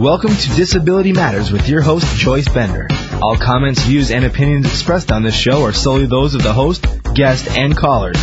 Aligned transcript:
Welcome 0.00 0.34
to 0.34 0.48
Disability 0.56 1.12
Matters 1.12 1.52
with 1.52 1.68
your 1.68 1.82
host, 1.82 2.16
Joyce 2.16 2.48
Bender. 2.48 2.88
All 3.20 3.36
comments, 3.36 3.82
views, 3.82 4.10
and 4.10 4.24
opinions 4.24 4.64
expressed 4.64 5.12
on 5.12 5.22
this 5.22 5.34
show 5.34 5.62
are 5.64 5.74
solely 5.74 6.06
those 6.06 6.34
of 6.34 6.42
the 6.42 6.54
host, 6.54 6.86
guest, 7.14 7.46
and 7.50 7.76
callers. 7.76 8.16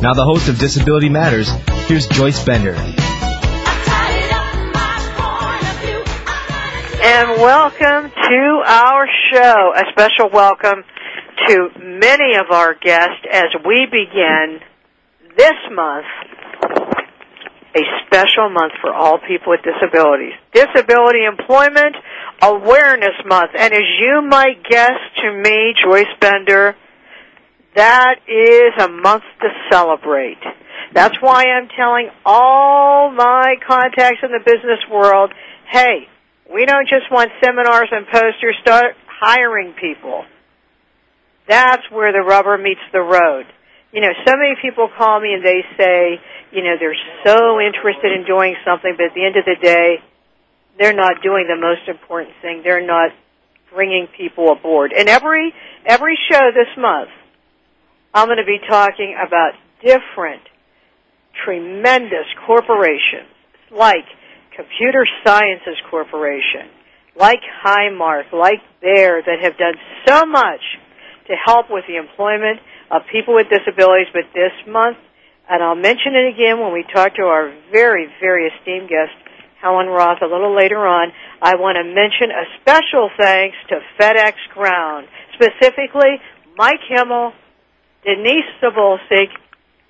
Now, 0.00 0.14
the 0.14 0.22
host 0.22 0.48
of 0.48 0.60
Disability 0.60 1.08
Matters, 1.08 1.50
here's 1.88 2.06
Joyce 2.06 2.44
Bender. 2.44 2.74
And 7.02 7.30
welcome 7.40 8.12
to 8.12 8.62
our 8.64 9.08
show. 9.32 9.72
A 9.74 9.82
special 9.90 10.30
welcome 10.32 10.84
to 11.48 11.68
many 11.80 12.36
of 12.36 12.52
our 12.52 12.74
guests 12.74 13.26
as 13.32 13.46
we 13.66 13.86
begin 13.86 14.60
this 15.36 15.58
month 15.72 16.06
a 17.74 17.82
special 18.06 18.50
month 18.50 18.72
for 18.80 18.92
all 18.92 19.18
people 19.18 19.50
with 19.50 19.60
disabilities. 19.62 20.34
Disability 20.52 21.24
Employment 21.24 21.96
Awareness 22.40 23.18
Month. 23.26 23.50
And 23.58 23.72
as 23.72 23.86
you 24.00 24.22
might 24.22 24.62
guess 24.68 24.98
to 25.22 25.32
me, 25.32 25.74
Joyce 25.84 26.06
Bender, 26.20 26.76
that 27.74 28.16
is 28.28 28.82
a 28.82 28.88
month 28.88 29.24
to 29.40 29.48
celebrate. 29.70 30.38
That's 30.92 31.16
why 31.20 31.44
I'm 31.44 31.68
telling 31.76 32.10
all 32.24 33.10
my 33.10 33.56
contacts 33.66 34.20
in 34.22 34.30
the 34.30 34.38
business 34.44 34.78
world, 34.90 35.32
hey, 35.70 36.06
we 36.52 36.66
don't 36.66 36.88
just 36.88 37.10
want 37.10 37.30
seminars 37.42 37.88
and 37.90 38.06
posters, 38.06 38.56
start 38.62 38.94
hiring 39.08 39.74
people. 39.80 40.24
That's 41.48 41.82
where 41.90 42.12
the 42.12 42.20
rubber 42.20 42.56
meets 42.56 42.80
the 42.92 43.00
road. 43.00 43.46
You 43.94 44.00
know, 44.00 44.10
so 44.26 44.34
many 44.34 44.56
people 44.60 44.90
call 44.98 45.20
me 45.20 45.34
and 45.34 45.44
they 45.44 45.62
say, 45.78 46.18
you 46.50 46.64
know, 46.64 46.74
they're 46.80 46.98
so 47.22 47.60
interested 47.60 48.10
in 48.10 48.26
doing 48.26 48.56
something, 48.66 48.94
but 48.96 49.06
at 49.06 49.14
the 49.14 49.24
end 49.24 49.36
of 49.36 49.44
the 49.44 49.54
day, 49.62 50.02
they're 50.76 50.92
not 50.92 51.22
doing 51.22 51.46
the 51.46 51.54
most 51.54 51.86
important 51.86 52.34
thing. 52.42 52.62
They're 52.64 52.84
not 52.84 53.12
bringing 53.72 54.08
people 54.16 54.50
aboard. 54.50 54.92
And 54.92 55.08
every 55.08 55.54
every 55.86 56.18
show 56.28 56.50
this 56.50 56.74
month, 56.76 57.10
I'm 58.12 58.26
going 58.26 58.38
to 58.38 58.44
be 58.44 58.58
talking 58.68 59.14
about 59.14 59.52
different, 59.80 60.42
tremendous 61.44 62.26
corporations 62.48 63.30
like 63.70 64.06
Computer 64.56 65.06
Sciences 65.24 65.78
Corporation, 65.88 66.66
like 67.14 67.40
Highmark, 67.64 68.32
like 68.32 68.58
Bayer, 68.82 69.22
that 69.22 69.38
have 69.40 69.56
done 69.56 69.74
so 70.04 70.26
much 70.26 70.62
to 71.28 71.34
help 71.46 71.66
with 71.70 71.84
the 71.86 71.94
employment 71.94 72.58
of 72.94 73.02
people 73.10 73.34
with 73.34 73.50
disabilities. 73.50 74.06
But 74.14 74.30
this 74.32 74.54
month, 74.70 74.96
and 75.50 75.62
I'll 75.62 75.74
mention 75.74 76.14
it 76.14 76.30
again 76.32 76.62
when 76.62 76.72
we 76.72 76.86
talk 76.94 77.18
to 77.18 77.26
our 77.26 77.52
very, 77.70 78.06
very 78.22 78.48
esteemed 78.54 78.88
guest, 78.88 79.12
Helen 79.60 79.88
Roth, 79.88 80.22
a 80.22 80.30
little 80.30 80.54
later 80.54 80.86
on. 80.86 81.10
I 81.42 81.56
want 81.56 81.76
to 81.76 81.84
mention 81.84 82.30
a 82.30 82.44
special 82.60 83.10
thanks 83.18 83.56
to 83.68 83.80
FedEx 83.98 84.34
Ground, 84.54 85.08
specifically 85.34 86.20
Mike 86.56 86.84
Himmel, 86.88 87.32
Denise 88.04 88.48
Sabolsik, 88.62 89.32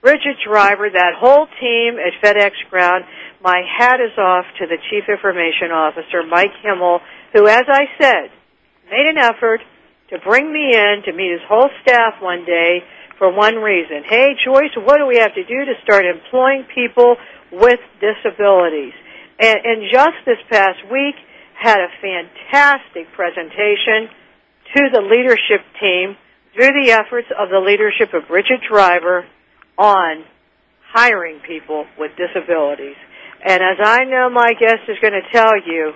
Bridget 0.01 0.37
Driver, 0.47 0.89
that 0.91 1.15
whole 1.19 1.47
team 1.61 1.99
at 1.99 2.15
FedEx 2.23 2.53
Ground. 2.71 3.05
My 3.43 3.63
hat 3.67 4.01
is 4.01 4.17
off 4.17 4.45
to 4.61 4.67
the 4.67 4.79
Chief 4.91 5.05
Information 5.09 5.71
Officer, 5.73 6.23
Mike 6.29 6.55
Himmel, 6.63 7.01
who, 7.33 7.49
as 7.49 7.65
I 7.69 7.85
said, 8.01 8.31
made 8.91 9.07
an 9.07 9.19
effort 9.19 9.61
to 10.15 10.21
bring 10.23 10.53
me 10.53 10.75
in 10.75 11.03
to 11.05 11.13
meet 11.13 11.33
his 11.33 11.43
whole 11.49 11.69
staff 11.83 12.23
one 12.23 12.45
day 12.47 12.83
for 13.19 13.35
one 13.35 13.57
reason. 13.57 14.03
Hey, 14.09 14.35
Joyce, 14.45 14.75
what 14.77 14.99
do 14.99 15.07
we 15.07 15.19
have 15.19 15.35
to 15.35 15.45
do 15.45 15.65
to 15.67 15.75
start 15.83 16.05
employing 16.07 16.67
people 16.75 17.17
with 17.51 17.81
disabilities? 18.01 18.95
And, 19.39 19.59
and 19.65 19.79
just 19.91 20.23
this 20.25 20.39
past 20.51 20.79
week, 20.91 21.15
had 21.55 21.79
a 21.79 21.89
fantastic 22.03 23.11
presentation 23.15 24.11
to 24.75 24.83
the 24.93 25.01
leadership 25.01 25.63
team 25.81 26.17
through 26.53 26.75
the 26.83 26.93
efforts 26.93 27.29
of 27.39 27.49
the 27.51 27.59
leadership 27.59 28.15
of 28.15 28.29
Bridget 28.29 28.61
Driver 28.69 29.27
on 29.79 30.25
hiring 30.93 31.41
people 31.41 31.87
with 31.99 32.13
disabilities. 32.17 32.97
And 33.45 33.63
as 33.63 33.79
I 33.83 34.05
know 34.05 34.31
my 34.31 34.55
guest 34.59 34.87
is 34.89 34.99
going 35.01 35.15
to 35.15 35.33
tell 35.33 35.53
you, 35.67 35.93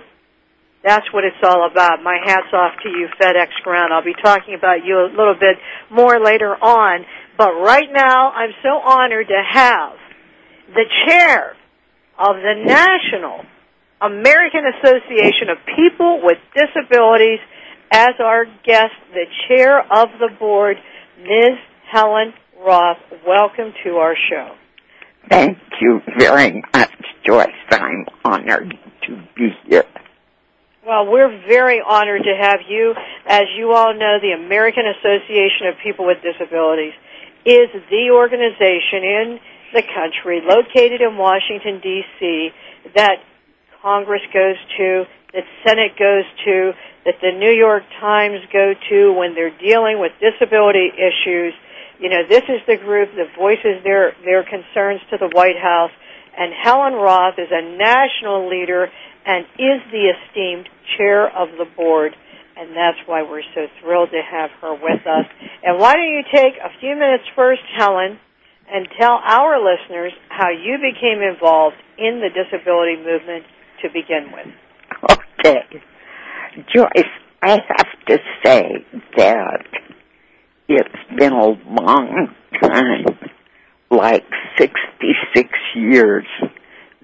that's 0.83 1.05
what 1.13 1.23
it's 1.25 1.41
all 1.43 1.67
about. 1.69 2.01
My 2.03 2.17
hat's 2.23 2.53
off 2.53 2.73
to 2.83 2.89
you, 2.89 3.07
FedEx 3.19 3.49
Ground. 3.63 3.93
I'll 3.93 4.03
be 4.03 4.15
talking 4.23 4.55
about 4.55 4.85
you 4.85 4.99
a 4.99 5.09
little 5.11 5.35
bit 5.39 5.57
more 5.91 6.19
later 6.23 6.55
on. 6.55 7.05
But 7.37 7.51
right 7.53 7.87
now, 7.91 8.31
I'm 8.31 8.51
so 8.63 8.69
honored 8.69 9.27
to 9.27 9.41
have 9.49 9.93
the 10.73 10.85
chair 11.05 11.55
of 12.17 12.35
the 12.35 12.63
National 12.65 13.43
American 14.01 14.61
Association 14.79 15.49
of 15.49 15.57
People 15.75 16.21
with 16.23 16.37
Disabilities 16.53 17.39
as 17.91 18.11
our 18.23 18.45
guest, 18.65 18.93
the 19.13 19.25
chair 19.47 19.79
of 19.79 20.09
the 20.19 20.29
board, 20.39 20.77
Ms. 21.19 21.57
Helen 21.91 22.33
Roth. 22.65 22.97
Welcome 23.27 23.73
to 23.83 23.97
our 23.97 24.15
show. 24.29 24.55
Thank 25.29 25.57
you 25.81 26.01
very 26.17 26.63
much, 26.73 26.91
Joyce. 27.25 27.47
I'm 27.71 28.05
honored 28.23 28.73
to 29.07 29.23
be 29.35 29.49
here. 29.67 29.83
Well, 30.89 31.05
we're 31.05 31.29
very 31.45 31.79
honored 31.85 32.23
to 32.23 32.33
have 32.33 32.61
you. 32.67 32.95
As 33.27 33.45
you 33.55 33.73
all 33.73 33.93
know, 33.93 34.17
the 34.19 34.31
American 34.33 34.85
Association 34.89 35.67
of 35.69 35.75
People 35.85 36.07
with 36.07 36.17
Disabilities 36.25 36.97
is 37.45 37.69
the 37.93 38.09
organization 38.09 39.05
in 39.05 39.39
the 39.71 39.83
country 39.83 40.41
located 40.41 41.01
in 41.01 41.15
Washington, 41.15 41.79
D.C., 41.79 42.49
that 42.95 43.21
Congress 43.83 44.23
goes 44.33 44.57
to, 44.81 45.05
that 45.31 45.43
Senate 45.61 45.93
goes 45.93 46.25
to, 46.45 46.73
that 47.05 47.21
the 47.21 47.37
New 47.37 47.53
York 47.53 47.83
Times 48.01 48.39
go 48.51 48.73
to 48.89 49.13
when 49.13 49.35
they're 49.35 49.55
dealing 49.61 49.99
with 49.99 50.13
disability 50.17 50.89
issues. 50.89 51.53
You 51.99 52.09
know, 52.09 52.25
this 52.27 52.49
is 52.49 52.65
the 52.65 52.77
group 52.77 53.13
that 53.13 53.29
voices 53.37 53.83
their, 53.83 54.15
their 54.25 54.41
concerns 54.41 55.01
to 55.11 55.17
the 55.21 55.29
White 55.37 55.61
House. 55.61 55.91
And 56.35 56.51
Helen 56.51 56.93
Roth 56.93 57.37
is 57.37 57.49
a 57.51 57.77
national 57.77 58.49
leader 58.49 58.89
and 59.29 59.45
is 59.61 59.79
the 59.93 60.09
esteemed 60.09 60.67
chair 60.97 61.29
of 61.29 61.49
the 61.59 61.65
board, 61.77 62.15
and 62.57 62.71
that's 62.71 62.97
why 63.05 63.21
we're 63.21 63.45
so 63.53 63.67
thrilled 63.79 64.09
to 64.09 64.21
have 64.25 64.49
her 64.59 64.73
with 64.73 65.05
us. 65.05 65.25
And 65.63 65.77
why 65.77 65.93
don't 65.93 66.09
you 66.09 66.23
take 66.33 66.57
a 66.57 66.73
few 66.81 66.95
minutes 66.95 67.25
first, 67.35 67.61
Helen, 67.77 68.17
and 68.71 68.87
tell 68.99 69.21
our 69.23 69.61
listeners 69.61 70.13
how 70.29 70.49
you 70.49 70.77
became 70.81 71.21
involved 71.21 71.75
in 71.99 72.21
the 72.21 72.29
disability 72.33 72.97
movement 72.97 73.45
to 73.83 73.89
begin 73.89 74.33
with. 74.33 74.47
Okay. 75.39 75.61
Joyce, 76.75 77.13
I 77.43 77.51
have 77.51 78.05
to 78.07 78.17
say 78.43 78.63
that 79.15 79.65
it's 80.67 81.19
been 81.19 81.33
a 81.33 81.49
long 81.69 82.33
time, 82.61 83.05
like 83.91 84.25
66 84.57 85.49
years, 85.75 86.25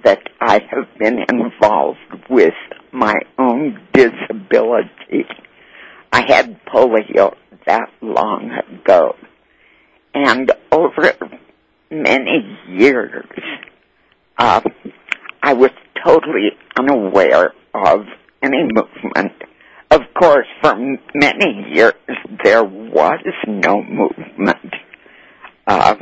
that 0.06 0.22
I 0.40 0.60
have 0.70 1.00
been 1.00 1.18
involved 1.30 1.98
with 2.30 2.54
my 2.94 3.16
own 3.40 3.80
disability. 3.92 5.26
I 6.14 6.24
had 6.96 7.08
polio 7.08 7.36
that 7.66 7.90
long 8.02 8.52
ago. 8.52 9.16
And 10.14 10.52
over 10.72 11.14
many 11.92 12.58
years, 12.70 13.26
uh, 14.38 14.62
I 15.42 15.54
was 15.54 15.72
totally 16.06 16.52
unaware 16.78 17.54
of 17.74 18.06
any 18.42 18.64
movement. 18.64 19.34
Of 19.92 20.02
course, 20.18 20.48
for 20.62 20.76
many 21.14 21.74
years, 21.74 21.94
there 22.44 22.64
was 22.64 23.20
no 23.48 23.84
movement, 23.84 24.74
uh, 25.68 25.96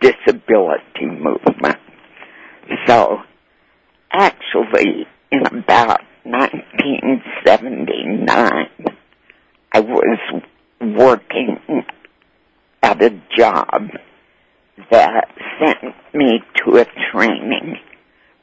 disability 0.00 1.06
movement. 1.06 1.78
So, 2.86 3.18
actually, 4.12 5.06
in 5.30 5.46
about 5.46 6.00
1979, 6.24 8.68
I 9.74 9.80
was 9.80 10.42
working 10.82 11.58
at 12.82 13.02
a 13.02 13.10
job 13.36 13.88
that 14.90 15.28
sent 15.58 15.94
me 16.12 16.40
to 16.56 16.76
a 16.76 16.86
training 17.10 17.76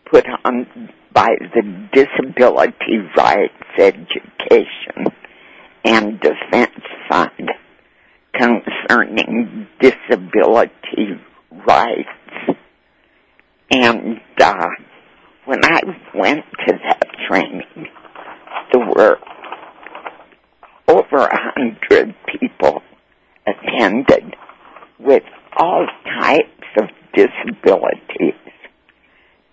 put 0.10 0.26
on 0.44 0.90
by 1.14 1.30
the 1.54 1.88
Disability 1.94 2.98
Rights 3.16 3.54
Education 3.78 5.06
and 5.84 6.20
Defense 6.20 6.84
Fund 7.10 7.52
concerning 8.34 9.68
disability 9.80 11.20
rights. 11.68 12.58
And 13.72 14.20
uh, 14.42 14.68
when 15.46 15.64
I 15.64 15.82
went 16.16 16.46
to 16.68 16.74
that 16.84 17.06
training, 17.28 17.88
there 18.72 18.86
were 18.86 19.20
over 20.90 21.26
a 21.26 21.52
hundred 21.56 22.16
people 22.26 22.82
attended 23.46 24.36
with 25.00 25.24
all 25.58 25.88
types 26.20 26.68
of 26.82 26.90
disabilities. 27.14 28.34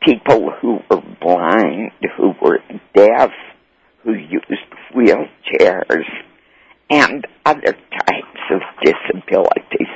People 0.02 0.50
who 0.60 0.78
were 0.90 1.02
blind, 1.20 1.92
who 2.16 2.32
were 2.40 2.60
deaf, 2.94 3.30
who 4.02 4.14
used 4.14 4.72
wheelchairs 4.94 6.04
and 6.88 7.26
other 7.44 7.72
types 7.72 8.40
of 8.50 8.60
disabilities. 8.82 9.88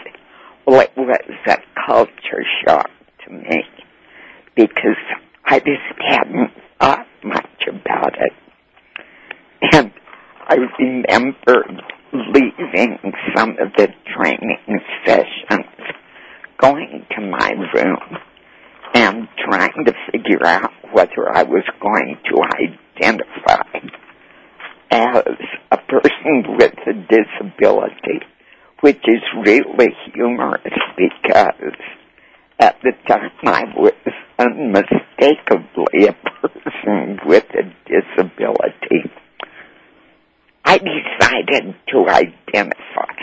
Well, 0.67 0.81
it 0.81 0.93
was 0.97 1.19
a 1.47 1.57
culture 1.87 2.45
shock 2.65 2.91
to 3.25 3.33
me 3.33 3.63
because 4.55 4.97
I 5.45 5.59
just 5.59 5.99
hadn't 5.99 6.51
thought 6.79 7.07
much 7.25 7.63
about 7.69 8.15
it. 8.19 8.33
And 9.73 9.93
I 10.51 10.57
remember 10.81 11.65
leaving 12.13 12.99
some 13.37 13.51
of 13.51 13.73
the 13.77 13.87
training 14.17 14.81
sessions, 15.07 15.95
going 16.59 17.07
to 17.17 17.21
my 17.21 17.53
room 17.73 18.19
and 18.95 19.29
trying 19.49 19.85
to 19.85 19.95
figure 20.11 20.45
out 20.45 20.73
whether 21.17 21.31
I 21.31 21.43
was 21.43 21.65
going 21.81 22.17
to 22.31 22.43
identify 23.03 23.79
as 24.91 25.25
a 25.71 25.77
person 25.77 26.57
with 26.59 26.75
a 26.87 26.93
disability, 26.93 28.21
which 28.81 29.03
is 29.07 29.23
really 29.45 29.95
humorous 30.15 30.63
because 30.97 31.75
at 32.59 32.77
the 32.83 32.93
time 33.09 33.31
I 33.45 33.65
was 33.77 33.93
unmistakably 34.39 36.07
a 36.07 36.13
person 36.13 37.19
with 37.25 37.47
a 37.51 37.63
disability. 37.87 39.11
I 40.65 40.79
decided 40.79 41.75
to 41.89 42.09
identify. 42.09 43.15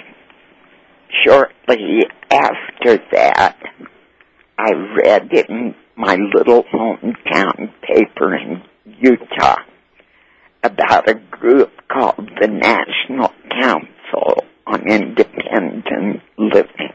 Shortly 1.26 2.06
after 2.32 3.00
that, 3.12 3.58
I 4.58 4.72
read 4.96 5.32
in 5.34 5.76
my 5.96 6.16
little 6.34 6.64
hometown 6.64 7.74
paper 7.98 8.36
in 8.36 8.62
Utah 9.00 9.58
about 10.64 11.10
a 11.10 11.16
group 11.16 11.72
called 11.92 12.30
the 12.40 12.48
National 12.48 13.32
Council 13.50 14.44
on 14.66 14.88
Independent 14.88 16.22
Living. 16.38 16.94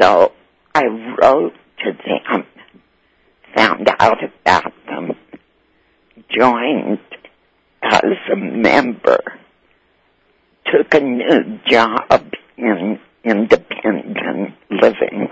So 0.00 0.32
I 0.74 0.84
wrote 0.86 1.54
to 1.84 1.92
them, 1.92 2.46
found 3.56 3.88
out 3.98 4.18
about 4.22 4.72
them, 4.86 5.12
joined 6.30 6.98
as 7.82 8.02
a 8.32 8.36
member, 8.36 9.20
took 10.72 10.94
a 10.94 11.00
new 11.00 11.58
job 11.68 12.32
in 12.56 12.98
independent 13.24 14.54
living, 14.70 15.28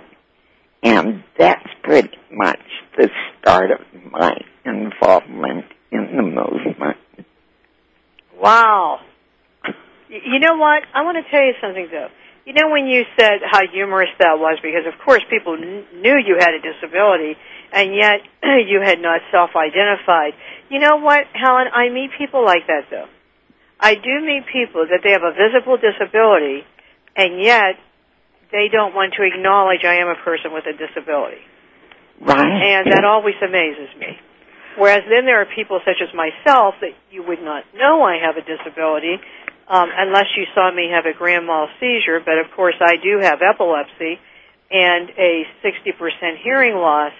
and 0.82 1.22
that's 1.38 1.68
pretty 1.82 2.16
much 2.30 2.60
the 2.96 3.08
start 3.38 3.70
of 3.70 3.80
my 4.10 4.32
involvement 4.64 5.64
in 5.90 6.16
the 6.16 6.22
movement. 6.22 6.96
Wow. 8.40 9.00
You 10.08 10.40
know 10.40 10.56
what? 10.56 10.82
I 10.94 11.02
want 11.02 11.16
to 11.24 11.30
tell 11.30 11.40
you 11.52 11.60
something 11.60 11.88
though. 11.92 12.08
You 12.44 12.54
know 12.54 12.72
when 12.72 12.86
you 12.86 13.04
said 13.14 13.38
how 13.44 13.60
humorous 13.70 14.10
that 14.18 14.34
was, 14.40 14.58
because 14.62 14.82
of 14.88 14.98
course 15.04 15.22
people 15.30 15.56
kn- 15.56 15.86
knew 16.00 16.16
you 16.18 16.40
had 16.40 16.56
a 16.56 16.60
disability, 16.64 17.38
and 17.70 17.94
yet 17.94 18.24
you 18.66 18.80
had 18.82 18.98
not 18.98 19.20
self-identified. 19.30 20.34
You 20.68 20.80
know 20.80 20.96
what, 20.98 21.28
Helen? 21.36 21.68
I 21.70 21.88
meet 21.92 22.10
people 22.18 22.44
like 22.44 22.66
that 22.66 22.90
though. 22.90 23.06
I 23.78 23.94
do 23.94 24.14
meet 24.24 24.46
people 24.50 24.86
that 24.90 25.02
they 25.04 25.10
have 25.10 25.22
a 25.22 25.34
visible 25.34 25.76
disability, 25.76 26.66
and 27.14 27.42
yet 27.42 27.78
they 28.50 28.68
don't 28.70 28.94
want 28.94 29.14
to 29.18 29.22
acknowledge 29.22 29.84
I 29.84 30.02
am 30.02 30.08
a 30.08 30.18
person 30.22 30.52
with 30.52 30.64
a 30.66 30.74
disability. 30.74 31.42
Right. 32.20 32.38
And 32.38 32.92
that 32.92 33.04
always 33.04 33.34
amazes 33.42 33.90
me. 33.98 34.18
Whereas 34.78 35.02
then 35.10 35.26
there 35.26 35.40
are 35.42 35.48
people 35.50 35.80
such 35.84 36.00
as 36.00 36.14
myself 36.14 36.76
that 36.80 36.94
you 37.10 37.22
would 37.22 37.42
not 37.42 37.64
know 37.74 38.02
I 38.02 38.18
have 38.24 38.36
a 38.36 38.44
disability 38.46 39.20
um, 39.72 39.88
unless 39.96 40.28
you 40.36 40.44
saw 40.54 40.70
me 40.70 40.92
have 40.92 41.06
a 41.06 41.16
grand 41.16 41.46
mal 41.46 41.66
seizure. 41.80 42.20
But 42.20 42.36
of 42.36 42.52
course, 42.54 42.76
I 42.78 43.00
do 43.02 43.18
have 43.24 43.40
epilepsy 43.40 44.20
and 44.70 45.08
a 45.16 45.48
60% 45.64 46.44
hearing 46.44 46.76
loss. 46.76 47.12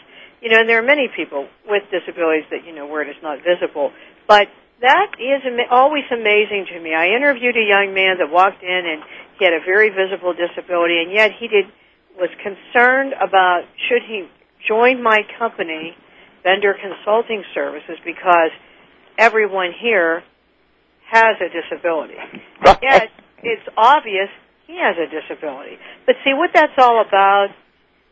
You 0.43 0.51
know, 0.51 0.61
and 0.61 0.69
there 0.69 0.79
are 0.79 0.87
many 0.87 1.09
people 1.09 1.49
with 1.67 1.85
disabilities 1.91 2.45
that 2.51 2.67
you 2.67 2.75
know 2.75 2.87
where 2.87 3.01
it 3.01 3.09
is 3.09 3.17
not 3.23 3.39
visible. 3.41 3.91
But 4.29 4.49
that 4.83 5.17
is 5.19 5.41
ama- 5.47 5.71
always 5.71 6.05
amazing 6.13 6.67
to 6.75 6.81
me. 6.81 6.93
I 6.93 7.17
interviewed 7.17 7.57
a 7.57 7.65
young 7.65 7.95
man 7.95 8.19
that 8.19 8.31
walked 8.31 8.63
in 8.63 8.83
and 8.85 9.03
he 9.39 9.47
had 9.47 9.55
a 9.55 9.65
very 9.65 9.89
visible 9.89 10.35
disability, 10.35 11.01
and 11.01 11.11
yet 11.11 11.31
he 11.39 11.49
did 11.49 11.65
was 12.19 12.29
concerned 12.43 13.15
about 13.17 13.65
should 13.89 14.03
he 14.07 14.29
join 14.69 15.03
my 15.03 15.25
company, 15.39 15.97
Bender 16.45 16.75
Consulting 16.77 17.43
Services, 17.55 17.97
because 18.05 18.51
everyone 19.17 19.73
here 19.81 20.23
has 21.13 21.37
a 21.41 21.49
disability. 21.53 22.17
Yes, 22.83 23.09
it's 23.43 23.69
obvious 23.77 24.29
he 24.67 24.79
has 24.79 24.97
a 24.99 25.07
disability. 25.07 25.79
But 26.07 26.17
see, 26.25 26.33
what 26.35 26.51
that's 26.55 26.73
all 26.79 27.01
about, 27.01 27.49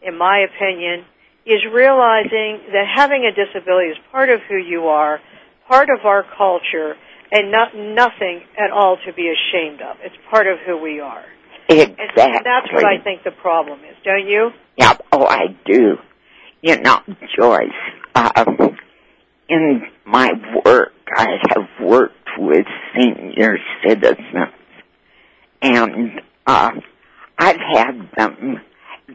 in 0.03 0.17
my 0.17 0.41
opinion, 0.47 1.05
is 1.47 1.59
realizing 1.73 2.61
that 2.73 2.85
having 2.95 3.25
a 3.25 3.33
disability 3.33 3.89
is 3.91 3.99
part 4.13 4.29
of 4.29 4.41
who 4.49 4.57
you 4.57 4.87
are, 4.87 5.21
part 5.67 5.89
of 5.91 6.05
our 6.05 6.25
culture, 6.37 6.95
and 7.33 7.51
not 7.51 7.75
nothing 7.75 8.43
at 8.59 8.71
all 8.71 8.97
to 9.07 9.13
be 9.13 9.33
ashamed 9.33 9.81
of. 9.81 9.97
It's 10.03 10.15
part 10.31 10.47
of 10.47 10.59
who 10.67 10.79
we 10.79 11.01
are. 11.01 11.25
Exactly. 11.69 12.23
And 12.23 12.45
that's 12.45 12.73
what 12.73 12.85
I 12.85 13.03
think 13.03 13.23
the 13.25 13.31
problem 13.31 13.81
is, 13.81 13.97
don't 14.05 14.29
you? 14.29 14.51
Yeah, 14.77 14.95
oh, 15.13 15.25
I 15.25 15.57
do. 15.65 15.97
You 16.63 16.81
know, 16.81 17.01
Joyce, 17.39 17.71
um, 18.15 18.77
in 19.49 19.83
my 20.05 20.31
work, 20.65 20.93
I 21.09 21.27
have 21.51 21.87
worked 21.89 22.20
with 22.39 22.67
senior 22.95 23.59
citizens, 23.87 24.55
and 25.63 26.21
uh, 26.47 26.73
I've 27.39 27.57
had 27.57 28.11
them. 28.17 28.61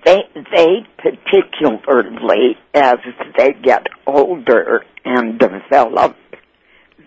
They 0.05 0.23
they 0.53 0.85
particularly 0.97 2.57
as 2.73 2.97
they 3.37 3.53
get 3.53 3.87
older 4.05 4.83
and 5.05 5.39
develop 5.39 6.15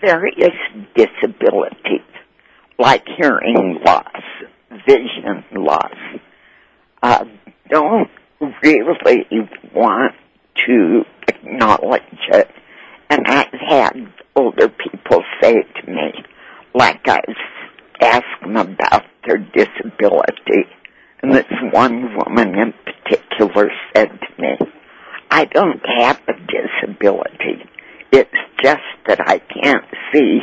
various 0.01 0.57
disabilities 0.95 2.03
like 2.79 3.05
hearing 3.17 3.81
loss, 3.85 4.23
vision 4.87 5.45
loss, 5.53 5.95
uh, 7.03 7.25
don't 7.69 8.09
really 8.63 9.49
want 9.75 10.15
to 10.67 11.03
acknowledge 11.27 12.03
it. 12.33 12.49
And 13.11 13.27
I've 13.27 13.53
had 13.53 14.13
older 14.39 14.69
people 14.69 15.25
say 15.43 15.55
to 15.55 15.91
me, 15.91 16.13
like 16.75 17.01
I 17.09 17.21
ask 18.01 18.25
them 18.41 18.57
about 18.57 19.05
their 19.27 19.39
disability, 19.39 20.65
and 21.23 21.35
this 21.35 21.45
one 21.73 22.17
woman 22.17 22.55
in 22.55 22.73
particular 22.85 23.71
said 23.95 24.09
to 24.09 24.43
me, 24.43 24.57
I 25.31 25.45
don't 25.45 25.83
have 25.99 26.21
a 26.29 26.33
disability. 26.33 27.69
It's 28.13 28.31
just 28.63 28.81
that 29.07 29.21
I 29.21 29.39
can't 29.39 29.85
see. 30.13 30.41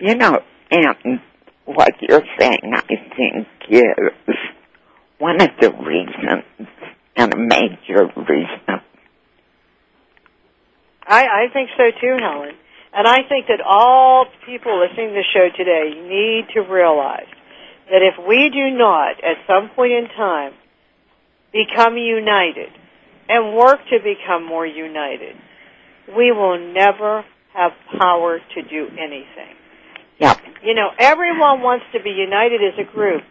you 0.00 0.14
know, 0.14 0.38
and 0.70 1.20
what 1.66 1.94
you're 2.00 2.24
saying, 2.38 2.72
I 2.74 2.86
think, 3.14 3.46
is 3.68 4.34
one 5.18 5.40
of 5.40 5.50
the 5.60 5.70
reasons, 5.70 6.68
and 7.16 7.34
a 7.34 7.36
major 7.36 8.06
reason. 8.16 8.80
I, 11.08 11.48
I 11.48 11.52
think 11.52 11.70
so 11.76 11.90
too, 12.00 12.16
Helen. 12.20 12.54
And 12.92 13.06
I 13.06 13.22
think 13.28 13.46
that 13.48 13.60
all 13.64 14.26
people 14.46 14.80
listening 14.80 15.08
to 15.08 15.14
the 15.14 15.24
show 15.32 15.48
today 15.56 15.92
need 15.96 16.48
to 16.54 16.60
realize 16.60 17.28
that 17.90 18.02
if 18.02 18.14
we 18.26 18.50
do 18.50 18.76
not, 18.76 19.22
at 19.24 19.36
some 19.46 19.70
point 19.74 19.92
in 19.92 20.08
time, 20.08 20.52
become 21.52 21.96
united 21.96 22.68
and 23.28 23.56
work 23.56 23.78
to 23.90 23.98
become 23.98 24.44
more 24.44 24.66
united, 24.66 25.36
we 26.16 26.32
will 26.32 26.58
never 26.72 27.24
have 27.54 27.72
power 27.98 28.38
to 28.54 28.62
do 28.62 28.88
anything. 28.92 29.56
Yep. 30.18 30.38
You 30.64 30.74
know, 30.74 30.88
everyone 30.98 31.62
wants 31.62 31.84
to 31.92 32.02
be 32.02 32.10
united 32.10 32.60
as 32.62 32.78
a 32.78 32.90
group 32.90 33.22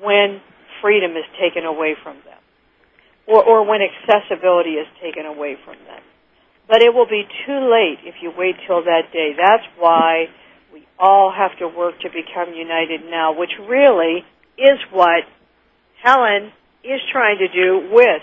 when 0.00 0.40
freedom 0.80 1.12
is 1.12 1.24
taken 1.40 1.64
away 1.64 1.94
from 2.02 2.16
them 2.24 2.38
or, 3.26 3.42
or 3.42 3.66
when 3.66 3.80
accessibility 3.82 4.74
is 4.74 4.86
taken 5.02 5.26
away 5.26 5.56
from 5.64 5.76
them. 5.86 6.02
But 6.68 6.82
it 6.82 6.94
will 6.94 7.06
be 7.06 7.24
too 7.46 7.70
late 7.70 7.98
if 8.04 8.16
you 8.22 8.32
wait 8.36 8.56
till 8.66 8.84
that 8.84 9.12
day. 9.12 9.34
That's 9.36 9.64
why 9.78 10.26
we 10.72 10.86
all 10.98 11.32
have 11.32 11.58
to 11.58 11.68
work 11.68 12.00
to 12.00 12.08
become 12.08 12.54
united 12.54 13.02
now, 13.10 13.36
which 13.36 13.52
really 13.68 14.24
is 14.56 14.78
what 14.90 15.24
Helen 16.02 16.52
is 16.84 17.00
trying 17.12 17.38
to 17.38 17.48
do 17.48 17.90
with 17.92 18.22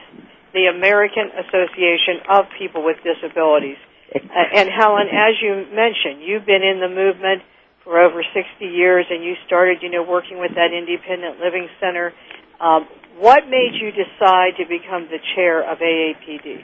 the 0.53 0.65
American 0.65 1.29
Association 1.45 2.25
of 2.29 2.45
People 2.57 2.83
with 2.83 2.97
Disabilities. 3.03 3.77
Uh, 4.13 4.17
and 4.55 4.69
Helen, 4.69 5.07
as 5.13 5.37
you 5.41 5.67
mentioned, 5.71 6.23
you've 6.23 6.45
been 6.45 6.63
in 6.63 6.79
the 6.81 6.89
movement 6.89 7.43
for 7.83 7.99
over 8.01 8.23
60 8.23 8.65
years 8.65 9.05
and 9.09 9.23
you 9.23 9.35
started, 9.45 9.79
you 9.81 9.89
know, 9.89 10.03
working 10.03 10.39
with 10.39 10.51
that 10.55 10.73
independent 10.73 11.39
living 11.39 11.69
center. 11.79 12.13
Um, 12.59 12.87
what 13.17 13.47
made 13.47 13.73
you 13.73 13.91
decide 13.91 14.57
to 14.57 14.65
become 14.67 15.07
the 15.09 15.19
chair 15.35 15.61
of 15.61 15.79
AAPD? 15.79 16.63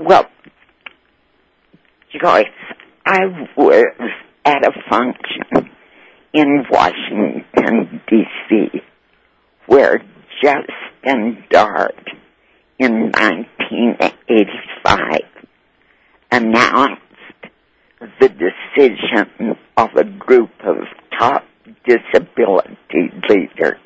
Well, 0.00 0.24
Joyce, 2.18 2.46
I 3.04 3.18
was 3.54 3.94
at 4.46 4.66
a 4.66 4.72
function 4.88 5.70
in 6.32 6.64
Washington, 6.70 8.00
D.C., 8.08 8.80
where 9.66 10.02
Justin 10.42 11.44
Dart 11.50 12.02
in 12.78 13.12
1985 13.12 15.20
announced 16.32 17.02
the 18.20 18.30
decision 18.30 19.58
of 19.76 19.90
a 19.96 20.04
group 20.04 20.52
of 20.64 20.76
top 21.18 21.44
disability 21.86 23.12
leaders, 23.28 23.76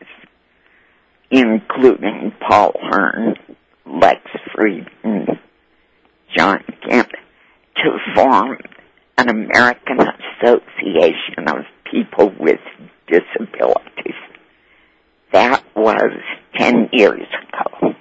including 1.33 2.33
Paul 2.49 2.73
Hearne, 2.80 3.35
Lex 3.85 4.21
Frieden, 4.54 5.40
John 6.37 6.64
Kemp, 6.88 7.11
to 7.76 7.99
form 8.14 8.59
an 9.17 9.29
American 9.29 9.99
Association 10.00 11.49
of 11.49 11.64
People 11.91 12.33
with 12.38 12.61
Disabilities. 13.07 14.14
That 15.33 15.64
was 15.76 16.12
10 16.57 16.91
years 16.93 17.26
ago. 17.43 17.95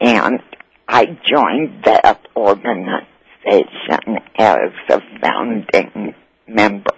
And 0.00 0.40
I 0.88 1.06
joined 1.06 1.84
that 1.84 2.20
organization 2.36 4.18
as 4.38 4.70
a 4.88 5.00
founding 5.20 6.14
member. 6.46 6.94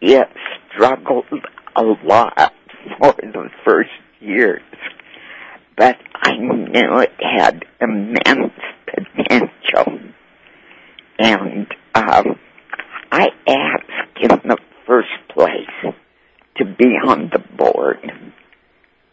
It 0.00 0.28
struggled 0.72 1.26
a 1.76 1.82
lot 1.82 2.52
for 2.98 3.14
the 3.20 3.50
first 3.64 3.90
years, 4.20 4.62
but 5.76 5.96
I 6.14 6.36
knew 6.36 6.98
it 6.98 7.12
had 7.20 7.64
immense 7.80 8.52
potential. 9.68 9.98
And 11.18 11.66
um, 11.94 12.38
I 13.10 13.28
asked 13.46 14.18
in 14.20 14.28
the 14.28 14.58
first 14.86 15.08
place 15.34 15.94
to 16.56 16.64
be 16.64 16.96
on 17.06 17.30
the 17.32 17.40
board. 17.56 17.98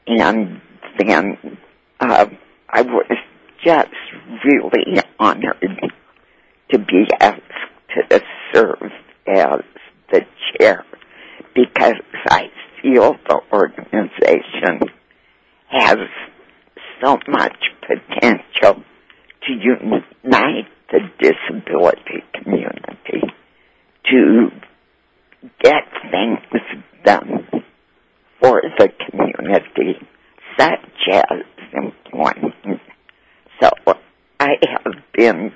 And 0.07 0.61
then 0.99 1.57
uh, 1.99 2.27
I 2.69 2.81
was 2.81 3.11
just 3.63 3.89
really 4.43 5.01
honored 5.19 5.91
to 6.71 6.79
be 6.79 7.05
asked 7.19 7.41
to 8.09 8.21
serve 8.53 8.91
as 9.27 9.61
the 10.11 10.21
chair 10.57 10.85
because 11.55 11.95
I 12.27 12.49
feel 12.81 13.15
the 13.27 13.41
organization 13.51 14.89
has 15.69 15.97
so 17.01 17.17
much 17.27 17.57
potential 17.81 18.83
to 19.47 19.53
unite 19.53 20.67
the 20.91 20.99
disability 21.19 22.23
community 22.33 23.21
to 24.09 24.49
get 25.61 25.83
things 26.11 26.61
done 27.03 27.47
for 28.39 28.61
the 28.77 28.89
community, 29.09 29.95
such 30.57 31.09
as 31.11 31.41
employment. 31.73 32.81
So 33.61 33.69
I 34.39 34.53
have 34.67 34.93
been 35.13 35.51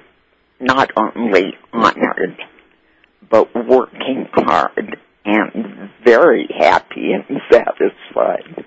not 0.59 0.91
only 0.97 1.53
honored, 1.71 2.37
but 3.29 3.53
working 3.53 4.27
hard 4.33 4.97
and 5.25 5.89
very 6.03 6.47
happy 6.57 7.11
and 7.13 7.39
satisfied 7.51 8.65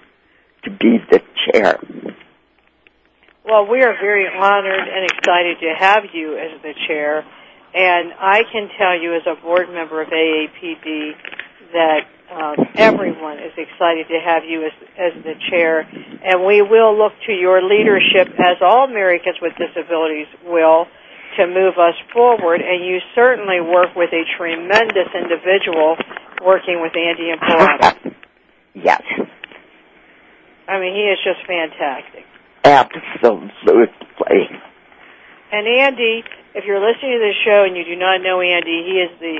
to 0.64 0.70
be 0.70 0.98
the 1.10 1.20
chair. 1.52 1.78
Well, 3.44 3.66
we 3.66 3.82
are 3.82 3.94
very 3.98 4.26
honored 4.30 4.86
and 4.86 5.02
excited 5.10 5.58
to 5.66 5.74
have 5.76 6.04
you 6.14 6.38
as 6.38 6.62
the 6.62 6.74
chair. 6.86 7.26
And 7.74 8.12
I 8.14 8.42
can 8.52 8.68
tell 8.78 8.94
you 8.94 9.16
as 9.16 9.22
a 9.26 9.34
board 9.34 9.66
member 9.68 10.00
of 10.00 10.08
AAPD 10.08 11.10
that 11.72 12.02
um, 12.30 12.54
everyone 12.76 13.38
is 13.38 13.52
excited 13.58 14.06
to 14.08 14.20
have 14.24 14.44
you 14.46 14.66
as, 14.66 14.72
as 14.94 15.24
the 15.24 15.34
chair. 15.50 15.80
And 15.80 16.46
we 16.46 16.62
will 16.62 16.96
look 16.96 17.12
to 17.26 17.32
your 17.32 17.62
leadership, 17.66 18.28
as 18.38 18.62
all 18.62 18.84
Americans 18.84 19.36
with 19.42 19.54
disabilities 19.58 20.28
will, 20.46 20.86
to 21.36 21.46
move 21.46 21.82
us 21.82 21.98
forward. 22.12 22.60
And 22.60 22.86
you 22.86 22.98
certainly 23.16 23.60
work 23.60 23.96
with 23.96 24.10
a 24.12 24.22
tremendous 24.38 25.10
individual 25.18 25.96
working 26.44 26.78
with 26.80 26.92
Andy 26.94 27.30
and 27.30 27.42
Imparato. 27.42 28.14
yes. 28.74 29.02
I 30.68 30.78
mean, 30.78 30.94
he 30.94 31.10
is 31.10 31.18
just 31.24 31.44
fantastic. 31.44 32.24
Absolutely. 32.64 34.48
And 35.52 35.66
Andy, 35.66 36.24
if 36.54 36.64
you're 36.64 36.80
listening 36.80 37.18
to 37.18 37.22
this 37.22 37.36
show 37.44 37.64
and 37.64 37.76
you 37.76 37.84
do 37.84 37.96
not 37.96 38.22
know 38.22 38.40
Andy, 38.40 38.84
he 38.86 38.96
is 39.02 39.10
the 39.20 39.36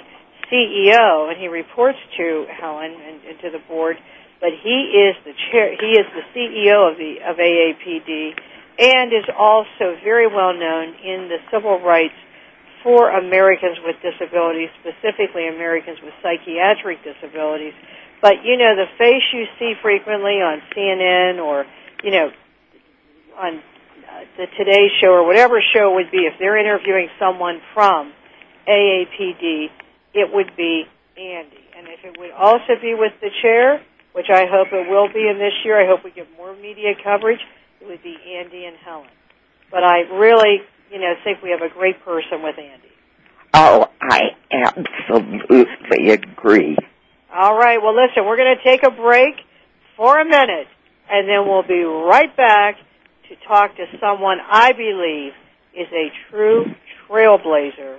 CEO 0.51 1.31
and 1.31 1.41
he 1.41 1.49
reports 1.49 1.99
to 2.17 2.47
Helen 2.51 2.93
and, 2.93 3.25
and 3.25 3.41
to 3.41 3.51
the 3.51 3.63
board. 3.69 3.97
But 4.41 4.51
he 4.63 5.09
is 5.09 5.15
the 5.25 5.33
chair. 5.51 5.71
He 5.79 5.95
is 5.95 6.07
the 6.11 6.27
CEO 6.35 6.91
of 6.91 6.99
the 6.99 7.23
of 7.23 7.39
AAPD, 7.39 8.35
and 8.79 9.13
is 9.13 9.31
also 9.39 9.95
very 10.03 10.27
well 10.27 10.53
known 10.53 10.99
in 10.99 11.31
the 11.31 11.39
civil 11.53 11.79
rights 11.79 12.19
for 12.83 13.11
Americans 13.11 13.79
with 13.87 13.95
disabilities, 14.03 14.69
specifically 14.83 15.47
Americans 15.47 15.99
with 16.03 16.13
psychiatric 16.21 16.99
disabilities. 17.07 17.73
But 18.21 18.43
you 18.43 18.59
know, 18.59 18.75
the 18.75 18.91
face 18.99 19.23
you 19.33 19.47
see 19.61 19.75
frequently 19.81 20.43
on 20.43 20.61
CNN 20.75 21.39
or 21.39 21.65
you 22.03 22.11
know 22.11 22.31
on 23.43 23.59
uh, 23.59 24.25
the 24.39 24.47
Today 24.57 24.87
Show 25.01 25.11
or 25.11 25.27
whatever 25.27 25.61
show 25.75 25.95
would 25.95 26.11
be, 26.11 26.31
if 26.31 26.39
they're 26.39 26.57
interviewing 26.57 27.09
someone 27.19 27.61
from 27.75 28.13
AAPD, 28.69 29.67
it 30.15 30.33
would 30.33 30.55
be 30.57 30.85
Andy. 31.19 31.59
And 31.77 31.89
if 31.89 32.05
it 32.05 32.19
would 32.19 32.31
also 32.31 32.79
be 32.81 32.95
with 32.95 33.13
the 33.21 33.31
chair, 33.43 33.83
which 34.13 34.31
I 34.31 34.47
hope 34.47 34.69
it 34.71 34.89
will 34.89 35.09
be 35.13 35.27
in 35.29 35.39
this 35.39 35.53
year, 35.65 35.83
I 35.83 35.87
hope 35.89 36.05
we 36.05 36.13
get 36.13 36.29
more 36.37 36.55
media 36.55 36.95
coverage, 37.03 37.41
it 37.81 37.87
would 37.87 38.03
be 38.03 38.17
Andy 38.39 38.65
and 38.65 38.77
Helen. 38.77 39.09
But 39.71 39.83
I 39.83 40.03
really, 40.15 40.63
you 40.93 41.01
know, 41.01 41.15
think 41.25 41.43
we 41.43 41.51
have 41.51 41.63
a 41.63 41.73
great 41.73 42.05
person 42.05 42.43
with 42.43 42.57
Andy. 42.59 42.89
Oh, 43.55 43.89
I 44.01 44.37
absolutely 44.53 46.11
agree. 46.11 46.77
All 47.35 47.57
right, 47.57 47.79
well 47.83 47.95
listen, 47.95 48.25
we're 48.25 48.37
going 48.37 48.57
to 48.57 48.63
take 48.63 48.83
a 48.85 48.91
break 48.91 49.35
for 49.97 50.21
a 50.21 50.25
minute, 50.25 50.69
and 51.11 51.29
then 51.29 51.49
we'll 51.49 51.67
be 51.67 51.83
right 51.83 52.35
back 52.37 52.77
to 53.33 53.49
talk 53.49 53.77
to 53.77 53.87
someone 53.99 54.39
I 54.47 54.73
believe 54.73 55.33
is 55.75 55.89
a 55.93 56.13
true 56.31 56.67
trailblazer 57.09 57.97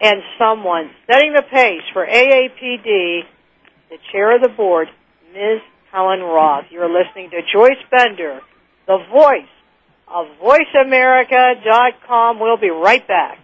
and 0.00 0.22
someone 0.38 0.90
setting 1.06 1.32
the 1.32 1.42
pace 1.42 1.82
for 1.92 2.04
AAPD, 2.04 3.22
the 3.90 3.98
chair 4.10 4.34
of 4.34 4.42
the 4.42 4.48
board, 4.48 4.88
Ms. 5.32 5.60
Helen 5.92 6.20
Roth. 6.20 6.64
You're 6.70 6.90
listening 6.90 7.30
to 7.30 7.42
Joyce 7.52 7.78
Bender, 7.90 8.40
the 8.86 8.98
voice 9.10 9.48
of 10.08 10.26
VoiceAmerica.com. 10.42 12.40
We'll 12.40 12.56
be 12.56 12.70
right 12.70 13.06
back. 13.06 13.38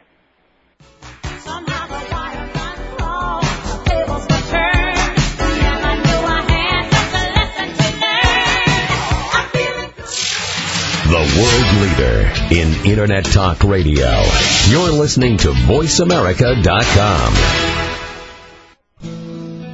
The 11.12 11.18
world 11.18 11.68
leader 11.82 12.32
in 12.58 12.72
Internet 12.90 13.26
Talk 13.26 13.64
Radio. 13.64 14.22
You're 14.70 14.92
listening 14.92 15.36
to 15.36 15.48
VoiceAmerica.com. 15.48 17.71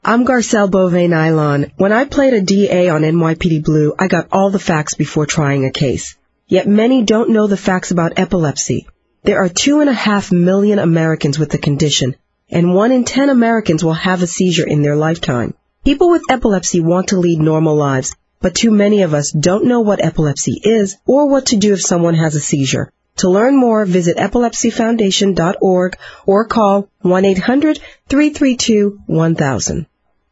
I'm 0.03 0.25
Garcelle 0.25 0.71
Beauvais 0.71 1.07
Nilon. 1.07 1.71
When 1.77 1.91
I 1.91 2.05
played 2.05 2.33
a 2.33 2.41
DA 2.41 2.89
on 2.89 3.03
NYPD 3.03 3.63
Blue, 3.63 3.93
I 3.99 4.07
got 4.07 4.29
all 4.31 4.49
the 4.49 4.57
facts 4.57 4.95
before 4.95 5.27
trying 5.27 5.65
a 5.65 5.71
case. 5.71 6.15
Yet 6.47 6.67
many 6.67 7.03
don't 7.03 7.29
know 7.29 7.45
the 7.45 7.57
facts 7.57 7.91
about 7.91 8.17
epilepsy. 8.17 8.87
There 9.23 9.37
are 9.37 9.49
two 9.49 9.81
and 9.81 9.89
a 9.89 9.93
half 9.93 10.31
million 10.31 10.79
Americans 10.79 11.37
with 11.37 11.51
the 11.51 11.59
condition, 11.59 12.15
and 12.49 12.73
one 12.73 12.91
in 12.91 13.03
ten 13.03 13.29
Americans 13.29 13.83
will 13.83 13.93
have 13.93 14.23
a 14.23 14.27
seizure 14.27 14.65
in 14.65 14.81
their 14.81 14.95
lifetime. 14.95 15.53
People 15.85 16.09
with 16.09 16.23
epilepsy 16.31 16.79
want 16.79 17.09
to 17.09 17.19
lead 17.19 17.39
normal 17.39 17.75
lives, 17.75 18.15
but 18.39 18.55
too 18.55 18.71
many 18.71 19.03
of 19.03 19.13
us 19.13 19.31
don't 19.31 19.65
know 19.65 19.81
what 19.81 20.03
epilepsy 20.03 20.59
is 20.63 20.97
or 21.05 21.29
what 21.29 21.45
to 21.47 21.57
do 21.57 21.73
if 21.73 21.81
someone 21.81 22.15
has 22.15 22.33
a 22.33 22.39
seizure. 22.39 22.91
To 23.21 23.29
learn 23.29 23.55
more, 23.55 23.85
visit 23.85 24.17
epilepsyfoundation.org 24.17 25.97
or 26.25 26.47
call 26.47 26.89
1-800-332-1000. 27.03 29.85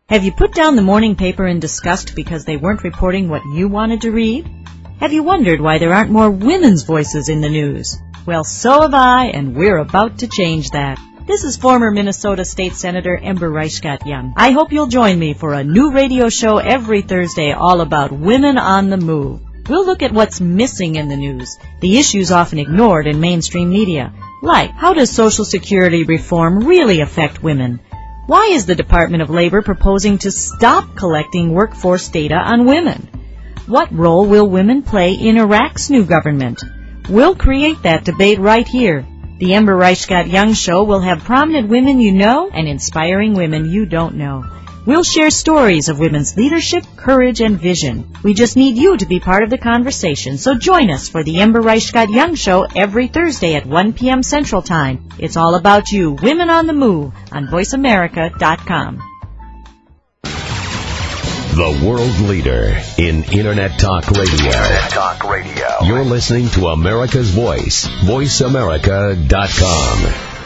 Have 0.08 0.24
you 0.24 0.32
put 0.32 0.56
down 0.56 0.76
the 0.76 0.82
morning 0.82 1.16
paper 1.16 1.46
in 1.46 1.60
disgust 1.60 2.16
because 2.16 2.46
they 2.46 2.58
weren't 2.58 2.84
reporting 2.84 3.30
what 3.30 3.44
you 3.54 3.68
wanted 3.68 4.02
to 4.02 4.12
read? 4.12 4.50
Have 5.02 5.14
you 5.14 5.22
wondered 5.22 5.62
why 5.62 5.78
there 5.78 5.94
aren't 5.94 6.10
more 6.10 6.32
women's 6.32 6.82
voices 6.82 7.30
in 7.30 7.42
the 7.42 7.50
news? 7.50 7.96
Well, 8.26 8.44
so 8.44 8.82
have 8.82 8.96
I, 8.96 9.26
and 9.26 9.56
we're 9.56 9.78
about 9.78 10.18
to 10.20 10.28
change 10.28 10.72
that. 10.72 10.98
This 11.28 11.44
is 11.44 11.58
former 11.58 11.92
Minnesota 11.92 12.44
State 12.44 12.74
Senator 12.74 13.16
Ember 13.16 13.52
Reichgott 13.52 14.00
Junge. 14.00 14.34
I 14.36 14.50
hope 14.50 14.72
you'll 14.72 14.88
join 14.88 15.20
me 15.20 15.36
for 15.36 15.54
a 15.54 15.64
new 15.64 15.92
radio 15.92 16.30
show 16.30 16.58
every 16.58 17.04
Thursday 17.04 17.52
all 17.52 17.82
about 17.82 18.12
women 18.12 18.58
on 18.58 18.90
the 18.90 18.98
move. 18.98 19.42
We'll 19.70 19.86
look 19.86 20.02
at 20.02 20.12
what's 20.12 20.42
missing 20.42 20.96
in 20.96 21.10
the 21.10 21.16
news, 21.16 21.60
the 21.80 22.00
issues 22.00 22.32
often 22.32 22.58
ignored 22.58 23.06
in 23.06 23.20
mainstream 23.20 23.70
media, 23.70 24.12
like 24.42 24.72
how 24.72 24.94
does 24.94 25.12
Social 25.12 25.46
Security 25.46 26.04
reform 26.04 26.66
really 26.66 27.02
affect 27.02 27.44
women? 27.44 27.80
Why 28.26 28.50
is 28.52 28.66
the 28.66 28.74
Department 28.74 29.22
of 29.22 29.30
Labor 29.30 29.62
proposing 29.62 30.18
to 30.20 30.32
stop 30.32 30.96
collecting 30.96 31.54
workforce 31.54 32.08
data 32.10 32.36
on 32.36 32.66
women? 32.66 33.08
What 33.68 33.94
role 33.94 34.26
will 34.26 34.50
women 34.50 34.82
play 34.82 35.14
in 35.14 35.38
Iraq's 35.38 35.92
new 35.92 36.04
government? 36.04 36.64
We'll 37.08 37.36
create 37.36 37.84
that 37.84 38.06
debate 38.06 38.40
right 38.40 38.68
here. 38.68 39.06
The 39.38 39.54
Ember 39.54 39.76
Reichgott 39.76 40.30
Junge 40.30 40.56
Show 40.56 40.84
will 40.84 41.02
have 41.02 41.24
prominent 41.24 41.70
women 41.70 42.00
you 42.00 42.12
know 42.12 42.50
and 42.50 42.68
inspiring 42.68 43.34
women 43.34 43.70
you 43.70 43.86
don't 43.86 44.16
know. 44.16 44.46
We'll 44.90 45.04
share 45.04 45.30
stories 45.30 45.88
of 45.88 46.00
women's 46.00 46.36
leadership, 46.36 46.84
courage, 46.96 47.42
and 47.42 47.62
vision. 47.62 48.12
We 48.24 48.34
just 48.34 48.58
need 48.58 48.76
you 48.76 48.98
to 48.98 49.06
be 49.06 49.20
part 49.20 49.44
of 49.44 49.52
the 49.52 49.60
conversation, 49.60 50.40
so 50.40 50.56
join 50.56 50.90
us 50.90 51.08
for 51.08 51.24
the 51.24 51.42
Ember 51.42 51.62
Reichgott 51.62 52.08
Junge 52.08 52.40
Show 52.40 52.66
every 52.76 53.08
Thursday 53.08 53.54
at 53.54 53.68
1 53.68 53.94
p.m. 53.94 54.24
Central 54.24 54.64
Time. 54.64 55.08
It's 55.20 55.38
all 55.38 55.54
about 55.54 55.92
you, 55.92 56.14
Women 56.14 56.50
on 56.50 56.66
the 56.66 56.74
Move, 56.74 57.14
on 57.32 57.46
VoiceAmerica.com. 57.46 59.04
The 60.24 61.84
world 61.86 62.20
leader 62.28 62.76
in 62.98 63.26
Internet 63.26 63.80
Talk 63.80 64.10
Radio. 64.10 64.48
Internet 64.48 64.90
Talk 64.90 65.24
Radio. 65.30 65.68
You're 65.84 66.04
listening 66.04 66.50
to 66.50 66.70
America's 66.70 67.30
Voice, 67.30 67.86
VoiceAmerica.com. 67.86 70.39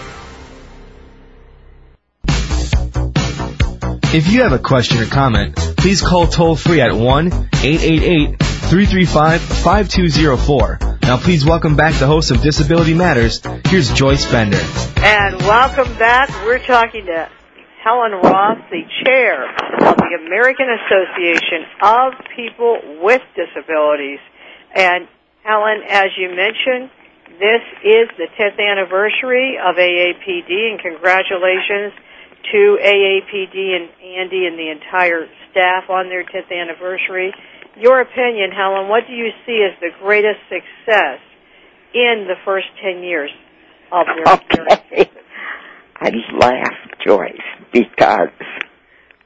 If 4.13 4.32
you 4.32 4.43
have 4.43 4.53
a 4.53 4.60
question 4.60 5.01
or 5.01 5.08
comment, 5.08 5.55
please 5.55 6.00
call 6.03 6.27
toll 6.27 6.55
free 6.55 6.82
at 6.82 6.93
1 6.93 7.34
888 7.34 8.38
335 8.38 9.41
5204. 9.41 10.79
Now, 11.01 11.17
please 11.17 11.43
welcome 11.43 11.75
back 11.75 11.98
the 11.98 12.05
host 12.05 12.29
of 12.29 12.39
Disability 12.39 12.93
Matters. 12.93 13.41
Here's 13.65 13.91
Joyce 13.91 14.29
Bender. 14.29 14.62
And 14.98 15.41
welcome 15.41 15.91
back. 15.98 16.29
We're 16.46 16.63
talking 16.63 17.08
to 17.08 17.27
Helen 17.84 18.12
Roth, 18.12 18.69
the 18.69 18.84
chair 19.04 19.49
of 19.49 19.97
the 19.97 20.19
American 20.23 20.67
Association 20.69 21.65
of 21.82 22.13
People 22.36 23.02
with 23.02 23.23
Disabilities. 23.34 24.19
And 24.76 25.08
Helen, 25.41 25.82
as 25.89 26.13
you 26.19 26.30
mentioned, 26.30 26.91
this 27.39 27.65
is 27.82 28.13
the 28.21 28.28
10th 28.38 28.62
anniversary 28.62 29.58
of 29.58 29.76
AAPD, 29.78 30.69
and 30.69 30.80
congratulations 30.80 31.93
to 32.51 32.77
AAPD 32.82 33.56
and 33.56 33.89
Andy 34.03 34.45
and 34.45 34.58
the 34.58 34.69
entire 34.69 35.27
staff 35.51 35.89
on 35.89 36.10
their 36.10 36.23
10th 36.23 36.51
anniversary. 36.51 37.34
Your 37.77 38.01
opinion, 38.01 38.51
Helen, 38.51 38.89
what 38.89 39.08
do 39.08 39.13
you 39.13 39.29
see 39.45 39.65
as 39.67 39.79
the 39.79 39.89
greatest 40.01 40.39
success 40.49 41.19
in 41.93 42.27
the 42.27 42.36
first 42.45 42.67
10 42.84 43.03
years 43.03 43.32
of 43.91 44.06
their 44.06 44.34
Okay. 44.34 45.10
I 45.95 46.12
laugh, 46.38 46.99
Joyce, 47.06 47.32
because 47.71 48.29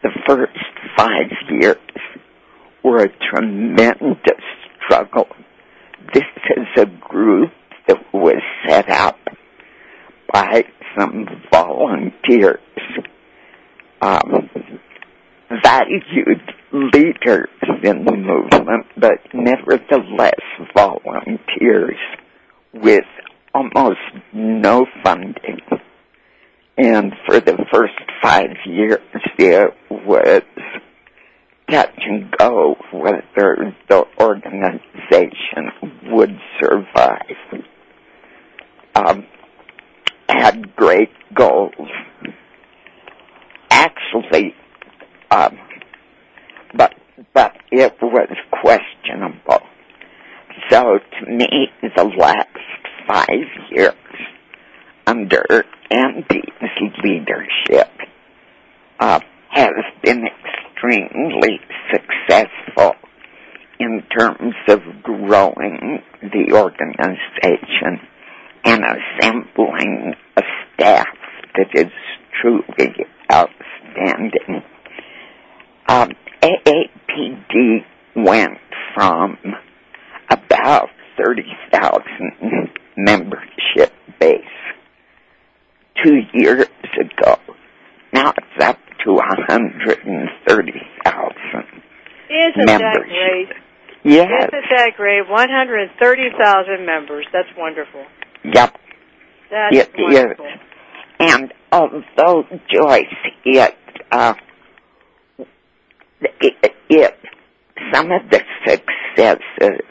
the 0.04 0.12
first 0.28 0.54
five 0.96 1.32
years 1.50 1.78
were 2.84 3.04
a 3.04 3.10
tremendous 3.32 4.44
struggle. 4.86 5.28
This 6.14 6.24
is 6.56 6.68
a 6.78 6.86
group 6.86 7.52
that 7.88 7.98
was 8.14 8.42
set 8.68 8.90
up 8.90 9.18
by 10.32 10.66
some 10.98 11.26
volunteers, 11.52 12.60
um, 14.02 14.50
valued 15.64 16.42
leaders 16.72 17.50
in 17.84 18.06
the 18.06 18.16
movement, 18.16 18.86
but 18.98 19.20
nevertheless 19.34 20.40
volunteers 20.76 21.98
with 22.74 23.06
almost 23.54 24.00
no 24.34 24.86
funding. 25.04 25.60
And 26.78 27.14
for 27.26 27.40
the 27.40 27.58
first 27.72 27.94
five 28.22 28.56
years, 28.66 29.00
it 29.40 29.74
was 29.90 30.44
touch 31.70 32.00
and 32.06 32.32
go 32.38 32.76
whether 32.94 33.76
the 33.90 34.06
organization 34.20 35.72
would 36.12 36.38
survive. 36.60 37.64
Um, 38.96 39.26
had 40.28 40.76
great 40.76 41.12
goals. 41.34 41.74
Actually, 43.70 44.56
um, 45.32 45.58
but 46.76 46.94
but 47.34 47.56
it 47.72 47.94
was 48.02 48.30
questionable. 48.52 49.66
So 50.70 51.00
to 51.00 51.32
me, 51.32 51.70
the 51.82 52.04
last 52.18 52.48
five 53.08 53.70
years 53.72 53.94
under 55.06 55.66
Andy's 55.90 56.94
leadership 57.04 57.90
uh, 59.00 59.20
has 59.50 59.72
been 60.04 60.26
extremely 60.28 61.60
successful 61.92 62.94
in 63.80 64.04
terms 64.18 64.56
of 64.68 64.80
growing 65.04 66.02
the 66.22 66.54
organization 66.54 68.08
and 68.66 68.84
assembling 68.84 70.14
a 70.36 70.42
staff 70.74 71.08
that 71.56 71.70
is 71.74 71.92
truly 72.42 73.06
outstanding. 73.32 74.64
Um, 75.88 76.12
AAPD 76.42 77.86
went 78.16 78.60
from 78.94 79.38
about 80.30 80.90
30,000 81.18 82.04
membership 82.98 83.94
base 84.20 84.42
two 86.04 86.20
years 86.34 86.68
ago. 87.00 87.38
Now 88.14 88.34
it's 88.38 88.64
up 88.64 88.80
to 89.06 89.14
130,000 89.14 90.68
Isn't 92.30 92.66
that 92.66 92.94
great? 92.94 93.50
Yes. 94.04 94.28
Isn't 94.28 94.70
that 94.72 94.94
great? 94.96 95.28
130,000 95.28 96.86
members. 96.86 97.26
That's 97.34 97.50
wonderful. 97.58 98.06
Yep. 98.54 98.78
That's 99.52 99.76
It 99.76 99.92
wonderful. 99.98 100.46
is. 100.46 100.52
And 101.20 101.54
although 101.72 102.44
Joyce, 102.74 103.06
it, 103.46 103.76
uh, 104.12 104.34
it, 106.42 106.76
it, 106.90 107.16
some 107.94 108.12
of 108.12 108.30
the 108.30 108.42
successes 108.66 109.82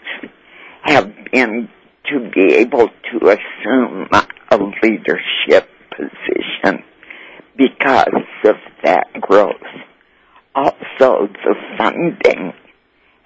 have 0.82 1.12
been 1.32 1.68
to 2.12 2.30
be 2.34 2.54
able 2.56 2.88
to 2.88 3.28
assume 3.28 4.08
a 4.12 4.56
leadership 4.82 5.68
position 5.90 6.84
because 7.56 8.24
of 8.44 8.56
that 8.84 9.08
growth. 9.20 9.50
Also, 10.54 11.26
the 11.44 11.54
funding 11.76 12.52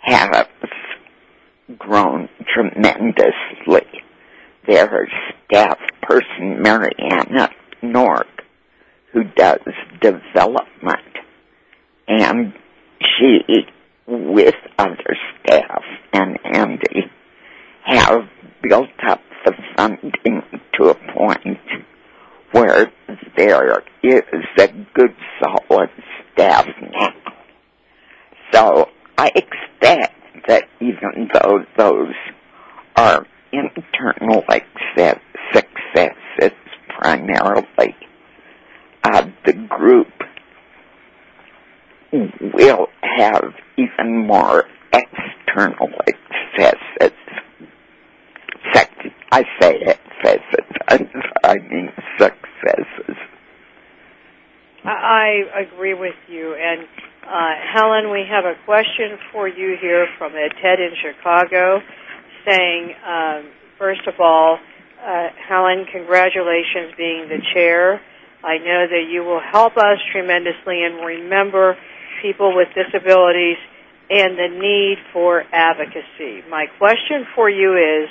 has 0.00 0.46
grown 1.78 2.28
tremendously. 2.52 3.86
Their 4.66 5.08
staff 5.44 5.78
person, 6.02 6.62
Mariana 6.62 7.50
Nork, 7.82 8.26
who 9.12 9.24
does 9.24 9.60
development, 10.00 11.16
and 12.06 12.52
she, 13.00 13.40
with 14.06 14.54
other 14.78 15.16
staff 15.42 15.82
and 16.12 16.38
Andy, 16.44 17.10
have 17.84 18.28
built 18.62 18.90
up 19.08 19.20
the 19.44 19.52
funding 19.76 20.42
to 20.74 20.90
a 20.90 20.94
point 20.94 21.58
where 22.52 22.92
there 23.36 23.82
is 24.02 24.22
a 24.58 24.68
good 24.94 25.14
solid 25.40 25.90
staff 26.32 26.66
now. 26.92 27.14
So 28.52 28.88
I 29.16 29.30
expect 29.34 30.14
that 30.48 30.64
even 30.80 31.30
though 31.32 31.64
those 31.76 32.14
are 32.96 33.26
internal 33.52 34.42
success, 34.50 35.20
successes 35.52 36.56
primarily, 37.00 37.96
uh, 39.04 39.26
the 39.46 39.52
group 39.52 40.08
will 42.12 42.88
have 43.02 43.54
even 43.76 44.26
more 44.26 44.64
external 44.92 45.88
successes. 46.06 47.16
I 49.32 49.44
say 49.60 49.78
successes, 50.24 51.22
I 51.44 51.54
mean 51.70 51.92
successes. 52.18 53.16
I 54.84 55.44
agree 55.56 55.94
with 55.94 56.16
you. 56.28 56.54
And 56.54 56.82
uh, 57.26 57.54
Helen, 57.72 58.10
we 58.10 58.24
have 58.28 58.44
a 58.44 58.54
question 58.64 59.18
for 59.32 59.46
you 59.46 59.76
here 59.80 60.08
from 60.18 60.32
a 60.32 60.48
Ted 60.60 60.80
in 60.80 60.94
Chicago 61.00 61.80
saying, 62.46 62.94
um, 63.06 63.50
first 63.78 64.06
of 64.06 64.14
all, 64.20 64.58
uh, 65.00 65.28
Helen, 65.48 65.86
congratulations 65.90 66.92
being 66.96 67.28
the 67.28 67.38
chair. 67.54 68.00
I 68.44 68.58
know 68.58 68.86
that 68.88 69.04
you 69.10 69.22
will 69.22 69.40
help 69.40 69.76
us 69.76 69.98
tremendously 70.12 70.84
and 70.84 71.04
remember 71.04 71.76
people 72.22 72.54
with 72.54 72.68
disabilities 72.74 73.56
and 74.10 74.36
the 74.36 74.48
need 74.58 74.98
for 75.12 75.44
advocacy. 75.52 76.42
My 76.50 76.66
question 76.78 77.26
for 77.34 77.48
you 77.48 77.76
is, 77.76 78.08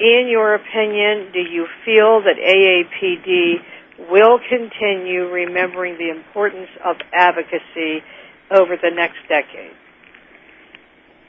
in 0.00 0.28
your 0.28 0.54
opinion, 0.54 1.32
do 1.32 1.40
you 1.40 1.66
feel 1.84 2.22
that 2.22 2.36
AAPD 2.36 4.10
will 4.10 4.40
continue 4.48 5.28
remembering 5.30 5.96
the 5.96 6.10
importance 6.10 6.68
of 6.84 6.96
advocacy 7.12 8.02
over 8.50 8.76
the 8.76 8.90
next 8.94 9.18
decade? 9.28 9.72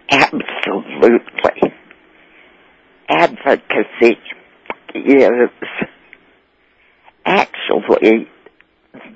Absolutely. 0.10 1.20
Advocacy 3.16 4.18
is 4.96 5.50
actually 7.24 8.28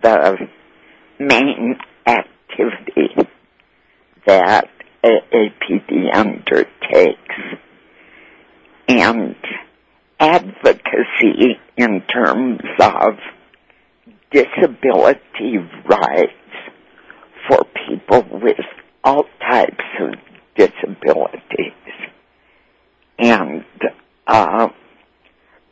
the 0.03 0.47
main 1.19 1.75
activity 2.05 3.27
that 4.27 4.69
AAPD 5.03 6.15
undertakes. 6.15 7.17
And 8.87 9.35
advocacy 10.19 11.59
in 11.75 12.01
terms 12.01 12.61
of 12.79 13.17
disability 14.31 15.57
rights 15.89 16.31
for 17.47 17.65
people 17.87 18.27
with 18.31 18.59
all 19.03 19.25
types 19.41 19.83
of 19.99 20.13
disabilities 20.55 21.73
and 23.19 23.63
uh, 24.27 24.69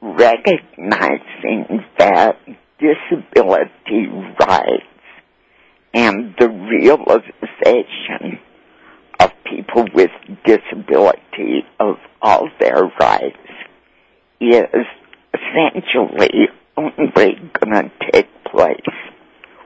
recognizing 0.01 1.83
that 1.97 2.37
disability 2.79 4.07
rights 4.39 4.83
and 5.93 6.35
the 6.37 6.49
realization 6.49 8.39
of 9.19 9.31
people 9.45 9.85
with 9.93 10.11
disability 10.45 11.65
of 11.79 11.95
all 12.21 12.49
their 12.59 12.83
rights 12.99 13.37
is 14.41 14.85
essentially 15.33 16.49
only 16.77 17.39
going 17.59 17.71
to 17.71 17.91
take 18.11 18.27
place 18.43 18.81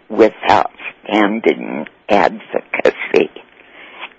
with 0.10 0.34
outstanding 0.50 1.86
advocacy. 2.08 3.30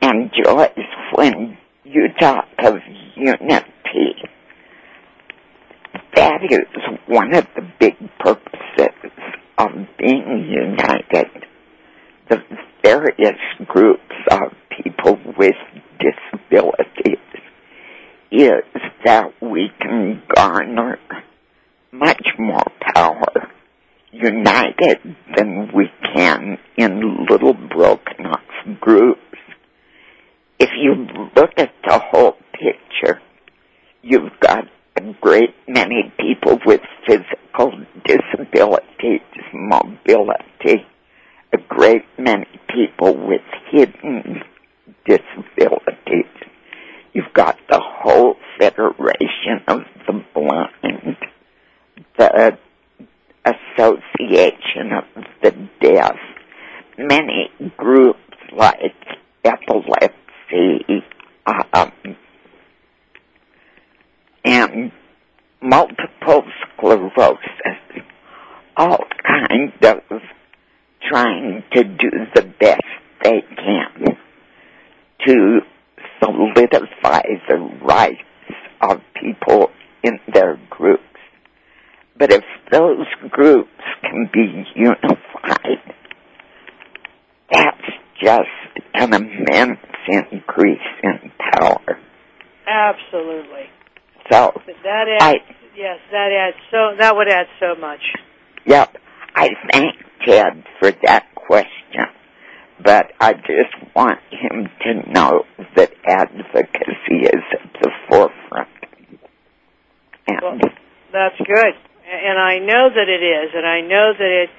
And 0.03 0.31
Joyce, 0.33 0.71
when 1.15 1.59
you 1.85 2.09
talk 2.19 2.49
of 2.59 2.75
unity, 3.21 4.15
that 6.15 6.41
is 6.43 6.99
one 7.07 7.35
of 7.35 7.47
the 7.55 7.63
big 7.79 7.97
purposes 8.19 9.13
of 9.59 9.71
being 9.99 10.49
united. 10.49 11.47
The 12.29 12.39
various 12.83 13.39
groups 13.67 14.01
of 14.31 14.53
people 14.83 15.19
with 15.37 15.57
disabilities 15.99 17.19
is 18.31 18.63
that 19.05 19.33
we 19.43 19.71
can 19.81 20.23
garner 20.35 20.99
much 21.93 22.27
more 22.39 22.65
power 22.95 23.51
united 24.13 24.99
than 25.37 25.71
we 25.75 25.91
can 26.15 26.59
in 26.77 27.27
little 27.29 27.55
broken 27.55 28.27
off 28.27 28.81
groups. 28.81 29.21
If 30.61 30.69
you 30.77 31.07
look 31.35 31.53
at 31.57 31.73
the 31.87 31.99
whole 31.99 32.37
picture, 32.53 33.23
you've 34.03 34.39
got 34.41 34.65
a 34.95 35.01
great 35.19 35.55
many 35.67 36.13
people 36.21 36.59
with 36.67 36.83
physical 37.07 37.73
disabilities, 38.05 39.23
mobility, 39.55 40.85
a 41.55 41.57
great 41.67 42.05
many 42.19 42.47
people 42.75 43.17
with 43.17 43.41
hidden 43.71 44.43
disabilities. 45.07 46.31
You've 47.15 47.33
got 47.33 47.57
the 47.71 47.81
whole 47.81 48.35
Federation 48.59 49.65
of 49.67 49.81
the 50.07 50.23
Blind, 50.35 51.17
the 52.19 52.59
Association 53.47 54.93
of 54.93 55.25
the 55.43 55.69
Deaf, 55.81 56.17
many 56.99 57.51
groups 57.79 58.19
like 58.55 58.93
epilepsy, 59.43 59.97
um, 59.97 60.30
and 64.45 64.93
multiple 65.63 66.45
sclerosis, 66.77 67.43
all 68.77 69.05
kind 69.27 69.73
of 69.83 70.21
trying 71.09 71.63
to 71.73 71.85
do 71.85 72.11
the 72.35 72.43
best 72.59 72.83
they 73.23 73.43
can 73.57 74.17
to 75.27 75.61
solidify 76.23 77.23
the 77.49 77.57
rights 77.83 78.23
of 78.81 79.01
people 79.21 79.71
in 80.03 80.19
their 80.33 80.59
groups. 80.71 81.03
But 82.19 82.33
if 82.33 82.45
those 82.71 83.07
groups 83.31 83.69
can 84.03 84.31
be 84.33 84.65
unified, 84.75 85.95
that's 87.51 87.90
just 88.21 88.49
an 88.95 89.15
immense 89.15 89.79
increase 90.09 90.79
in 91.03 91.33
power. 91.39 91.99
Absolutely. 92.67 93.67
So 94.31 94.53
that 94.85 95.07
adds, 95.21 95.23
I, 95.23 95.35
yes, 95.77 95.99
that 96.13 96.31
adds 96.33 96.57
so 96.71 96.97
that 96.99 97.17
would 97.17 97.29
add 97.29 97.47
so 97.59 97.75
much. 97.81 98.01
Yep. 98.67 98.97
I 99.35 99.49
thank 99.73 99.95
Ted 100.25 100.65
for 100.79 100.93
that 101.05 101.27
question, 101.35 102.07
but 102.83 103.13
I 103.21 103.33
just 103.33 103.95
want 103.97 104.19
him 104.31 104.69
to 104.83 105.13
know 105.13 105.45
that 105.77 105.93
advocacy 106.07 107.25
is 107.25 107.43
at 107.53 107.73
the 107.81 107.91
forefront. 108.09 108.69
And 110.29 110.39
Well, 110.43 110.59
that's 111.13 111.39
good, 111.39 111.75
and 112.07 112.39
I 112.39 112.59
know 112.59 112.91
that 112.95 113.09
it 113.09 113.23
is, 113.23 113.51
and 113.55 113.67
I 113.67 113.81
know 113.81 114.13
that 114.17 114.45
it 114.45 114.51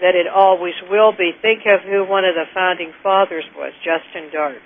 that 0.00 0.14
it 0.14 0.26
always 0.26 0.74
will 0.90 1.12
be. 1.12 1.32
Think 1.40 1.62
of 1.66 1.80
who 1.82 2.04
one 2.04 2.24
of 2.24 2.34
the 2.34 2.44
founding 2.54 2.92
fathers 3.02 3.44
was, 3.56 3.72
Justin 3.84 4.30
Dart. 4.32 4.58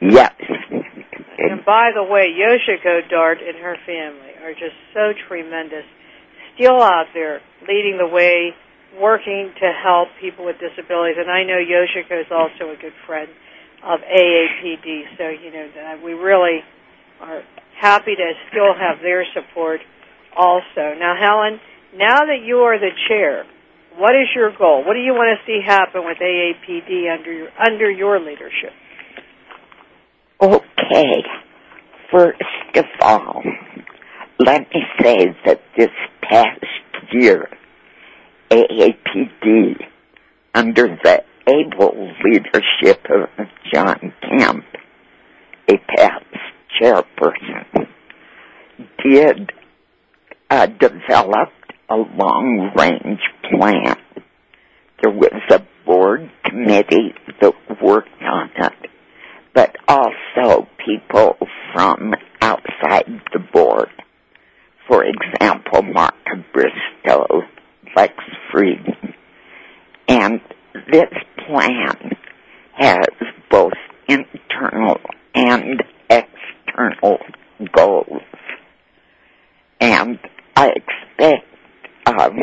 yes, 0.00 0.34
And 1.38 1.64
by 1.64 1.90
the 1.94 2.02
way, 2.02 2.32
Yoshiko 2.34 3.08
Dart 3.08 3.38
and 3.38 3.56
her 3.58 3.76
family 3.86 4.32
are 4.42 4.52
just 4.52 4.76
so 4.92 5.12
tremendous. 5.28 5.84
Still 6.56 6.82
out 6.82 7.06
there 7.14 7.40
leading 7.68 7.98
the 7.98 8.06
way, 8.06 8.54
working 9.00 9.52
to 9.60 9.72
help 9.72 10.08
people 10.20 10.44
with 10.44 10.56
disabilities. 10.58 11.16
And 11.18 11.30
I 11.30 11.42
know 11.42 11.58
Yoshiko 11.58 12.20
is 12.20 12.30
also 12.30 12.70
a 12.70 12.76
good 12.80 12.94
friend 13.06 13.28
of 13.82 14.00
AAPD. 14.00 15.16
So, 15.18 15.28
you 15.28 15.50
know, 15.52 15.68
that 15.74 16.02
we 16.02 16.12
really 16.14 16.60
are 17.20 17.42
happy 17.80 18.14
to 18.14 18.32
still 18.50 18.74
have 18.74 19.00
their 19.02 19.24
support 19.34 19.80
also. 20.36 20.94
Now, 20.98 21.14
Helen, 21.18 21.60
now 21.96 22.26
that 22.26 22.42
you 22.44 22.58
are 22.58 22.78
the 22.78 22.90
chair, 23.08 23.44
what 23.96 24.14
is 24.14 24.28
your 24.34 24.50
goal? 24.56 24.84
What 24.84 24.94
do 24.94 25.00
you 25.00 25.12
want 25.12 25.38
to 25.38 25.46
see 25.46 25.60
happen 25.64 26.04
with 26.04 26.18
AAPD 26.18 27.12
under 27.12 27.32
your, 27.32 27.48
under 27.58 27.90
your 27.90 28.18
leadership? 28.20 28.72
Okay. 30.40 31.22
First 32.10 32.42
of 32.76 32.84
all, 33.00 33.42
let 34.38 34.60
me 34.72 34.82
say 35.00 35.36
that 35.46 35.60
this 35.76 35.90
past 36.22 36.64
year, 37.12 37.48
AAPD, 38.50 39.76
under 40.54 40.98
the 41.02 41.22
able 41.46 42.12
leadership 42.24 43.04
of 43.10 43.46
John 43.72 44.12
Kemp, 44.22 44.64
a 45.68 45.78
past 45.96 46.24
chairperson, 46.80 47.88
did 49.02 49.52
uh, 50.50 50.66
develop 50.66 51.50
a 51.88 51.96
long 51.96 52.72
range 52.76 53.20
plan. 53.50 53.96
There 55.02 55.12
was 55.12 55.42
a 55.50 55.60
board 55.84 56.30
committee 56.44 57.14
that 57.40 57.54
worked 57.82 58.08
on 58.22 58.50
it, 58.56 58.90
but 59.54 59.76
also 59.86 60.66
people 60.84 61.36
from 61.72 62.14
outside 62.40 63.20
the 63.32 63.40
board. 63.52 63.90
For 64.88 65.04
example, 65.04 65.82
Marca 65.82 66.44
Bristo, 66.54 67.42
Lex 67.96 68.14
Frieden. 68.50 69.14
And 70.08 70.40
this 70.90 71.12
plan 71.46 72.12
has 72.76 73.06
both 73.50 73.72
internal 74.08 74.98
and 75.34 75.82
external 76.10 77.18
goals. 77.72 78.22
And 79.80 80.18
I 80.56 80.68
expect 80.68 81.53
um, 82.06 82.38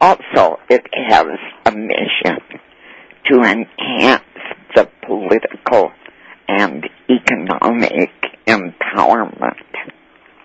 also 0.00 0.58
it 0.68 0.86
has 0.92 1.26
a 1.66 1.72
mission 1.72 2.38
to 3.26 3.40
enhance 3.42 4.24
the 4.74 4.88
political 5.06 5.92
and 6.48 6.88
economic 7.08 8.10
empowerment 8.46 9.62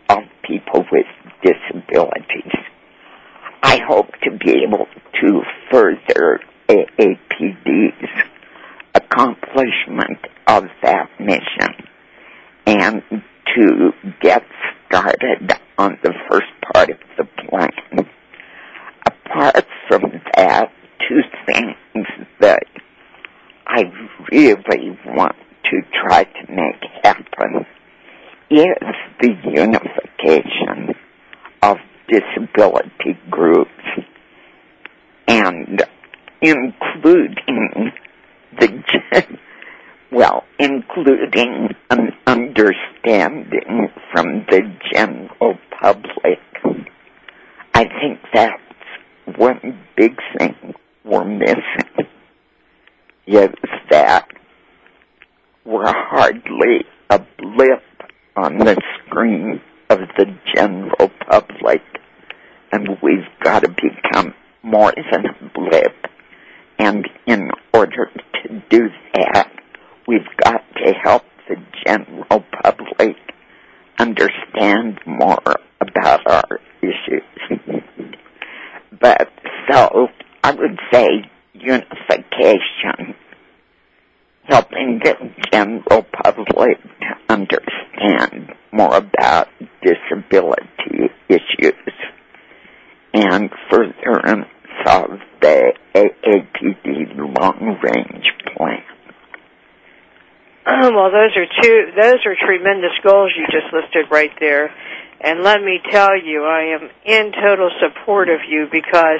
of 0.09 0.19
people 0.43 0.85
with 0.91 1.05
disabilities. 1.43 2.53
I 3.63 3.79
hope 3.87 4.11
to 4.23 4.31
be 4.37 4.63
able 4.67 4.85
to 5.21 5.41
further 5.71 6.39
AAPD's 6.67 8.09
accomplishment 8.93 10.19
of 10.47 10.65
that 10.83 11.09
mission 11.19 11.87
and 12.65 13.01
to 13.55 13.91
get 14.21 14.43
started 14.87 15.51
on 15.77 15.97
the 16.03 16.13
first 16.29 16.47
part 16.73 16.89
of 16.89 16.97
the 17.17 17.25
plan. 17.47 18.07
Apart 19.05 19.65
from 19.87 20.21
that, 20.35 20.71
two 21.07 21.21
things 21.45 22.07
that 22.39 22.63
I 23.67 23.83
really 24.31 24.97
want 25.05 25.35
to 25.71 25.81
try 26.03 26.23
to 26.23 26.51
make 26.51 26.91
happen 27.03 27.65
is 28.49 28.67
the 29.19 29.35
unification 29.43 30.95
of 31.61 31.77
disability 32.07 33.17
groups 33.29 33.71
and 35.27 35.83
including 36.41 37.91
the 38.59 39.37
well, 40.11 40.43
including 40.59 41.75
an 41.89 42.11
understanding 42.25 43.89
from 44.13 44.45
the 44.49 44.61
general 44.93 45.57
public. 45.81 46.39
I 47.73 47.83
think 47.83 48.19
that's 48.33 49.37
one 49.37 49.79
big 49.97 50.15
thing 50.37 50.73
we're 51.03 51.25
missing 51.25 52.07
is 53.27 53.49
that 53.89 54.27
we're 55.65 55.83
hardly 55.85 56.85
a 57.09 57.19
blip 57.37 57.83
on 58.35 58.57
the 58.59 58.79
screen 58.99 59.61
of 59.89 59.99
the 60.17 60.37
general 60.55 61.11
public, 61.27 61.81
and 62.71 62.87
we've 63.01 63.27
got 63.43 63.63
to 63.63 63.69
become 63.69 64.33
more 64.63 64.93
than 65.11 65.25
a 65.25 65.49
blip. 65.53 65.95
And 66.77 67.07
in 67.25 67.49
order 67.73 68.11
to 68.43 68.63
do 68.69 68.89
that, 69.15 69.51
we've 70.07 70.21
got 70.43 70.63
to 70.77 70.93
help 71.03 71.23
the 71.47 71.55
general 71.85 72.43
public 72.63 73.15
understand 73.97 74.99
more 75.05 75.41
about 75.81 76.27
our 76.27 76.59
issues. 76.81 77.69
but 78.99 79.29
so 79.69 80.07
I 80.43 80.51
would 80.51 80.79
say 80.91 81.07
unification, 81.53 83.15
helping 84.43 84.99
the 85.03 85.15
general 85.51 86.05
public 86.23 86.77
to 87.01 87.33
understand 87.33 88.53
more 88.71 88.95
about 88.95 89.47
disability 89.81 91.09
issues 91.29 91.93
and 93.13 93.49
furtherance 93.71 94.47
of 94.87 95.19
the 95.41 95.73
AAPD 95.95 97.15
long 97.17 97.79
range 97.81 98.27
plan. 98.55 98.83
well, 100.65 101.11
those 101.11 101.31
are 101.37 101.47
two. 101.61 101.91
Those 102.05 102.21
are 102.27 102.37
tremendous 102.37 102.93
goals 103.01 103.33
you 103.35 103.47
just 103.49 103.73
listed 103.73 104.11
right 104.11 104.29
there. 104.39 104.69
And 105.21 105.41
let 105.41 105.59
me 105.59 105.79
tell 105.89 106.13
you, 106.15 106.45
I 106.45 106.77
am 106.77 106.89
in 107.03 107.31
total 107.33 107.71
support 107.81 108.29
of 108.29 108.41
you 108.47 108.67
because, 108.71 109.17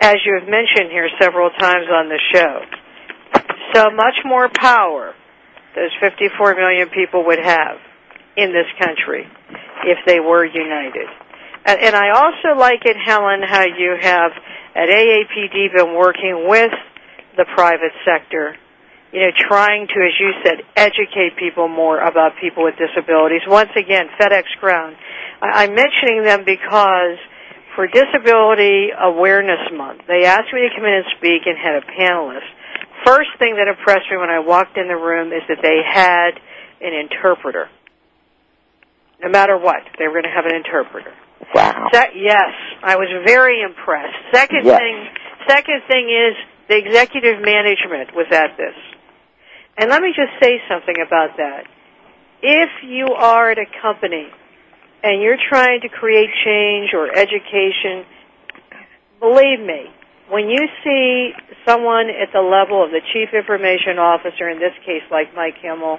as 0.00 0.14
you 0.24 0.38
have 0.38 0.48
mentioned 0.48 0.92
here 0.92 1.08
several 1.20 1.50
times 1.50 1.90
on 1.90 2.08
the 2.08 2.20
show, 2.32 2.62
so 3.74 3.90
much 3.90 4.14
more 4.24 4.48
power 4.54 5.14
those 5.74 5.90
54 6.00 6.54
million 6.54 6.88
people 6.90 7.26
would 7.26 7.40
have 7.42 7.78
in 8.36 8.52
this 8.52 8.70
country 8.78 9.26
if 9.82 9.98
they 10.06 10.20
were 10.20 10.44
united. 10.44 11.08
And, 11.66 11.96
I 11.96 12.10
also 12.14 12.56
like 12.56 12.84
it, 12.84 12.96
Helen, 13.04 13.42
how 13.42 13.64
you 13.66 13.96
have 14.00 14.30
at 14.76 14.88
AAPD 14.88 15.74
been 15.74 15.96
working 15.96 16.46
with 16.46 16.70
the 17.36 17.46
private 17.56 17.92
sector 18.04 18.54
you 19.12 19.20
know, 19.20 19.30
trying 19.48 19.86
to, 19.86 19.94
as 20.04 20.12
you 20.20 20.32
said, 20.44 20.58
educate 20.76 21.36
people 21.38 21.68
more 21.68 21.98
about 21.98 22.32
people 22.40 22.64
with 22.64 22.74
disabilities. 22.76 23.40
Once 23.46 23.70
again, 23.76 24.08
FedEx 24.20 24.44
Ground. 24.60 24.96
I- 25.40 25.64
I'm 25.64 25.74
mentioning 25.74 26.24
them 26.24 26.44
because 26.44 27.16
for 27.74 27.86
Disability 27.86 28.90
Awareness 28.98 29.70
Month, 29.72 30.02
they 30.08 30.24
asked 30.24 30.52
me 30.52 30.68
to 30.68 30.74
come 30.74 30.84
in 30.84 30.94
and 30.94 31.06
speak 31.16 31.46
and 31.46 31.56
had 31.56 31.76
a 31.76 31.80
panelist. 31.82 32.48
First 33.06 33.30
thing 33.38 33.56
that 33.56 33.68
impressed 33.68 34.10
me 34.10 34.16
when 34.18 34.28
I 34.30 34.40
walked 34.40 34.76
in 34.76 34.88
the 34.88 34.96
room 34.96 35.32
is 35.32 35.42
that 35.48 35.62
they 35.62 35.80
had 35.86 36.32
an 36.80 36.92
interpreter. 36.92 37.68
No 39.22 39.28
matter 39.30 39.56
what, 39.56 39.82
they 39.98 40.06
were 40.06 40.14
going 40.14 40.24
to 40.24 40.34
have 40.34 40.44
an 40.46 40.54
interpreter. 40.54 41.12
Wow. 41.54 41.88
Se- 41.92 42.12
yes, 42.16 42.52
I 42.82 42.96
was 42.96 43.08
very 43.24 43.62
impressed. 43.62 44.14
Second 44.32 44.66
Yes. 44.66 44.78
thing, 44.78 45.08
second 45.48 45.82
thing 45.88 46.10
is 46.10 46.34
the 46.68 46.76
executive 46.76 47.40
management 47.40 48.14
was 48.14 48.26
at 48.30 48.56
this. 48.56 48.74
And 49.78 49.90
let 49.90 50.02
me 50.02 50.10
just 50.10 50.32
say 50.42 50.58
something 50.68 50.96
about 51.06 51.36
that. 51.36 51.62
If 52.42 52.70
you 52.82 53.06
are 53.14 53.50
at 53.52 53.58
a 53.58 53.66
company 53.80 54.26
and 55.04 55.22
you're 55.22 55.38
trying 55.48 55.82
to 55.82 55.88
create 55.88 56.28
change 56.44 56.90
or 56.92 57.06
education, 57.16 58.04
believe 59.20 59.60
me, 59.60 59.86
when 60.28 60.50
you 60.50 60.66
see 60.82 61.30
someone 61.64 62.10
at 62.10 62.32
the 62.32 62.42
level 62.42 62.84
of 62.84 62.90
the 62.90 63.00
chief 63.12 63.30
information 63.32 63.98
officer, 63.98 64.50
in 64.50 64.58
this 64.58 64.74
case 64.84 65.02
like 65.12 65.34
Mike 65.34 65.54
Himmel, 65.62 65.98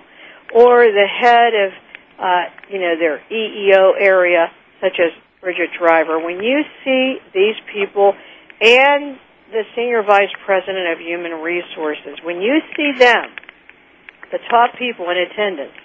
or 0.54 0.84
the 0.84 1.08
head 1.08 1.56
of, 1.56 1.72
uh, 2.20 2.44
you 2.70 2.80
know, 2.80 3.00
their 3.00 3.24
EEO 3.32 3.94
area, 3.98 4.52
such 4.82 5.00
as 5.00 5.12
Bridget 5.40 5.70
Driver, 5.80 6.20
when 6.20 6.44
you 6.44 6.64
see 6.84 7.18
these 7.34 7.56
people 7.72 8.14
and 8.60 9.18
the 9.52 9.64
senior 9.74 10.04
vice 10.04 10.32
president 10.46 10.92
of 10.92 11.00
human 11.00 11.32
resources, 11.42 12.20
when 12.24 12.42
you 12.42 12.60
see 12.76 12.92
them, 13.00 13.32
the 14.32 14.40
top 14.50 14.78
people 14.78 15.10
in 15.10 15.18
attendance, 15.18 15.76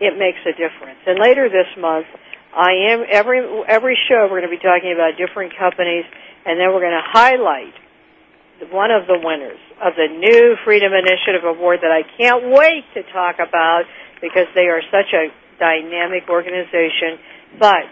it 0.00 0.18
makes 0.18 0.40
a 0.44 0.52
difference. 0.52 0.98
And 1.06 1.18
later 1.18 1.48
this 1.48 1.70
month, 1.78 2.06
I 2.54 2.94
am 2.94 3.04
every 3.10 3.42
every 3.66 3.98
show 4.08 4.26
we're 4.30 4.40
going 4.40 4.50
to 4.50 4.56
be 4.56 4.62
talking 4.62 4.94
about 4.94 5.18
different 5.18 5.56
companies, 5.58 6.04
and 6.46 6.58
then 6.58 6.70
we're 6.72 6.84
going 6.84 6.98
to 6.98 7.08
highlight 7.10 7.74
one 8.70 8.90
of 8.90 9.06
the 9.06 9.18
winners 9.18 9.58
of 9.82 9.94
the 9.98 10.06
new 10.06 10.56
Freedom 10.64 10.92
Initiative 10.94 11.42
Award 11.44 11.80
that 11.82 11.90
I 11.90 12.06
can't 12.16 12.54
wait 12.54 12.86
to 12.94 13.02
talk 13.12 13.36
about 13.42 13.84
because 14.22 14.46
they 14.54 14.70
are 14.70 14.80
such 14.90 15.10
a 15.12 15.28
dynamic 15.58 16.30
organization. 16.30 17.18
But 17.58 17.90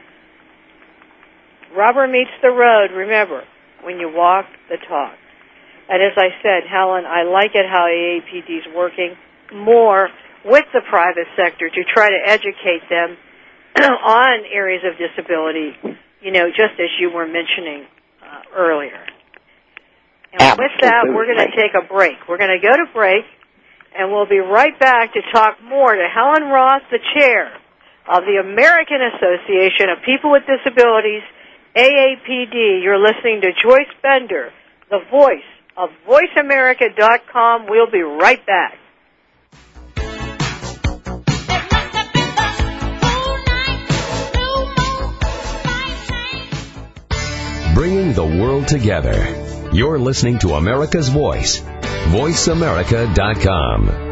rubber 1.76 2.06
meets 2.06 2.30
the 2.40 2.50
road. 2.50 2.94
Remember, 2.94 3.42
when 3.82 3.98
you 3.98 4.10
walk 4.14 4.46
the 4.70 4.78
talk. 4.88 5.18
And 5.88 6.00
as 6.02 6.16
I 6.16 6.30
said, 6.40 6.62
Helen, 6.70 7.04
I 7.04 7.24
like 7.24 7.50
it 7.54 7.66
how 7.68 7.90
AAPD 7.90 8.58
is 8.58 8.66
working 8.74 9.16
more 9.54 10.08
with 10.44 10.64
the 10.72 10.80
private 10.88 11.26
sector 11.36 11.68
to 11.68 11.84
try 11.84 12.10
to 12.10 12.20
educate 12.26 12.82
them 12.90 13.16
on 13.80 14.44
areas 14.52 14.82
of 14.84 14.98
disability, 14.98 15.72
you 16.20 16.32
know, 16.32 16.48
just 16.50 16.74
as 16.78 16.90
you 17.00 17.10
were 17.10 17.26
mentioning 17.26 17.86
uh, 18.22 18.42
earlier. 18.56 19.06
And 20.32 20.58
with 20.58 20.72
that, 20.80 21.04
we're 21.06 21.26
going 21.26 21.44
to 21.44 21.56
take 21.56 21.72
a 21.76 21.86
break. 21.86 22.16
We're 22.28 22.38
going 22.38 22.58
to 22.58 22.62
go 22.62 22.74
to 22.74 22.86
break, 22.92 23.24
and 23.96 24.10
we'll 24.10 24.28
be 24.28 24.38
right 24.38 24.78
back 24.78 25.12
to 25.12 25.20
talk 25.32 25.62
more 25.62 25.94
to 25.94 26.08
Helen 26.08 26.48
Roth, 26.48 26.82
the 26.90 26.98
chair 27.14 27.52
of 28.08 28.24
the 28.24 28.40
American 28.40 28.98
Association 29.12 29.90
of 29.90 30.02
People 30.04 30.32
with 30.32 30.42
Disabilities, 30.48 31.22
AAPD. 31.76 32.82
You're 32.82 32.98
listening 32.98 33.42
to 33.42 33.52
Joyce 33.62 33.92
Bender, 34.02 34.50
the 34.90 35.00
voice 35.10 35.44
of 35.76 35.90
VoiceAmerica.com. 36.08 37.66
We'll 37.68 37.90
be 37.90 38.02
right 38.02 38.44
back. 38.46 38.74
Bringing 47.82 48.12
the 48.12 48.24
world 48.24 48.68
together. 48.68 49.18
You're 49.72 49.98
listening 49.98 50.38
to 50.38 50.54
America's 50.54 51.08
Voice. 51.08 51.58
VoiceAmerica.com. 52.12 54.11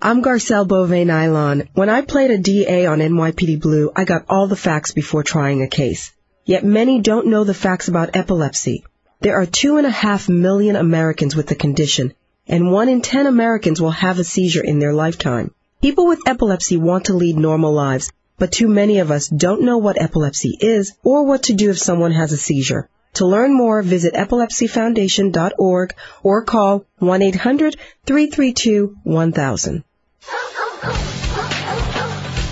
I'm 0.00 0.22
Garcelle 0.22 0.66
Beauvais 0.66 1.04
Nilon. 1.04 1.68
When 1.74 1.88
I 1.88 2.00
played 2.00 2.32
a 2.32 2.38
DA 2.38 2.86
on 2.86 2.98
NYPD 2.98 3.60
Blue, 3.60 3.92
I 3.94 4.04
got 4.04 4.24
all 4.28 4.48
the 4.48 4.56
facts 4.56 4.90
before 4.90 5.22
trying 5.22 5.62
a 5.62 5.68
case. 5.68 6.12
Yet 6.44 6.64
many 6.64 7.00
don't 7.00 7.28
know 7.28 7.44
the 7.44 7.54
facts 7.54 7.86
about 7.86 8.16
epilepsy. 8.16 8.84
There 9.20 9.36
are 9.36 9.46
two 9.46 9.76
and 9.76 9.86
a 9.86 9.90
half 9.90 10.28
million 10.28 10.74
Americans 10.74 11.36
with 11.36 11.46
the 11.46 11.54
condition, 11.54 12.12
and 12.48 12.72
one 12.72 12.88
in 12.88 13.02
ten 13.02 13.28
Americans 13.28 13.80
will 13.80 13.92
have 13.92 14.18
a 14.18 14.24
seizure 14.24 14.64
in 14.64 14.80
their 14.80 14.92
lifetime. 14.92 15.54
People 15.80 16.08
with 16.08 16.26
epilepsy 16.26 16.76
want 16.76 17.04
to 17.04 17.14
lead 17.14 17.36
normal 17.36 17.72
lives, 17.72 18.10
but 18.36 18.50
too 18.50 18.66
many 18.66 18.98
of 18.98 19.12
us 19.12 19.28
don't 19.28 19.62
know 19.62 19.78
what 19.78 20.02
epilepsy 20.02 20.58
is 20.60 20.92
or 21.04 21.24
what 21.24 21.44
to 21.44 21.54
do 21.54 21.70
if 21.70 21.78
someone 21.78 22.10
has 22.10 22.32
a 22.32 22.36
seizure. 22.36 22.88
To 23.14 23.26
learn 23.26 23.52
more, 23.54 23.82
visit 23.82 24.14
epilepsyfoundation.org 24.14 25.94
or 26.22 26.44
call 26.44 26.86
1-800-332-1000. 27.00 29.82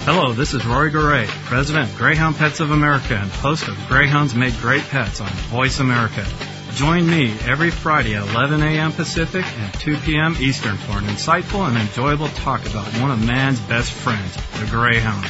Hello, 0.05 0.33
this 0.33 0.55
is 0.55 0.64
Rory 0.66 0.90
Goree, 0.90 1.29
President 1.46 1.96
Greyhound 1.96 2.35
Pets 2.37 2.59
of 2.61 2.73
America 2.73 3.14
and 3.14 3.31
host 3.31 3.68
of 3.68 3.77
Greyhounds 3.88 4.35
Make 4.35 4.59
Great 4.59 4.83
Pets 4.83 5.20
on 5.20 5.29
Voice 5.29 5.79
America. 5.81 6.27
Join 6.75 7.09
me 7.09 7.33
every 7.46 7.70
Friday 7.70 8.14
at 8.14 8.29
11 8.29 8.62
a.m. 8.62 8.92
Pacific 8.92 9.44
and 9.44 9.73
2 9.75 9.96
p.m. 9.99 10.37
Eastern 10.40 10.77
for 10.77 10.99
an 10.99 11.05
insightful 11.05 11.68
and 11.68 11.79
enjoyable 11.79 12.29
talk 12.29 12.66
about 12.66 12.87
one 13.01 13.11
of 13.11 13.27
man's 13.27 13.61
best 13.61 13.92
friends, 13.92 14.35
the 14.59 14.66
Greyhound. 14.70 15.27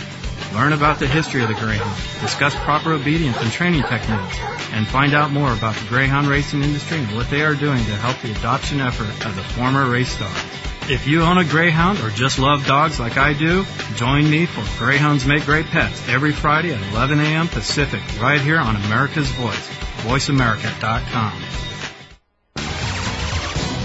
Learn 0.55 0.73
about 0.73 0.99
the 0.99 1.07
history 1.07 1.43
of 1.43 1.49
the 1.49 1.55
Greyhound, 1.55 1.97
discuss 2.21 2.55
proper 2.57 2.93
obedience 2.93 3.37
and 3.39 3.53
training 3.53 3.83
techniques, 3.83 4.39
and 4.73 4.87
find 4.87 5.15
out 5.15 5.31
more 5.31 5.53
about 5.53 5.77
the 5.77 5.87
Greyhound 5.89 6.27
racing 6.27 6.63
industry 6.63 6.99
and 6.99 7.15
what 7.15 7.31
they 7.31 7.43
are 7.43 7.55
doing 7.55 7.85
to 7.85 7.97
help 7.97 8.21
the 8.21 8.33
adoption 8.33 8.81
effort 8.81 9.27
of 9.27 9.37
the 9.37 9.45
former 9.45 9.89
race 9.89 10.19
dogs. 10.19 10.45
If 10.89 11.07
you 11.07 11.23
own 11.23 11.39
a 11.39 11.45
Greyhound 11.45 12.01
or 12.01 12.11
just 12.11 12.41
love 12.41 12.67
dogs 12.67 12.99
like 12.99 13.17
I 13.17 13.33
do, 13.33 13.65
join 13.95 14.29
me 14.29 14.47
for 14.47 14.65
Greyhounds 14.77 15.25
Make 15.25 15.45
Great 15.45 15.67
Pets 15.67 16.09
every 16.09 16.33
Friday 16.33 16.75
at 16.75 16.83
11 16.93 17.21
a.m. 17.21 17.47
Pacific 17.47 18.03
right 18.21 18.41
here 18.41 18.59
on 18.59 18.75
America's 18.75 19.29
Voice, 19.29 19.69
voiceamerica.com. 20.03 21.70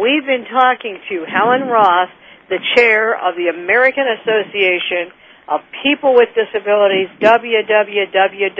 we've 0.01 0.25
been 0.25 0.45
talking 0.45 0.99
to 1.09 1.25
Helen 1.25 1.67
Roth, 1.67 2.09
the 2.49 2.59
chair 2.75 3.13
of 3.15 3.35
the 3.35 3.47
American 3.47 4.05
Association 4.21 5.11
of 5.47 5.61
People 5.83 6.13
with 6.15 6.29
Disabilities, 6.35 7.09
www.aapd.com. 7.21 8.55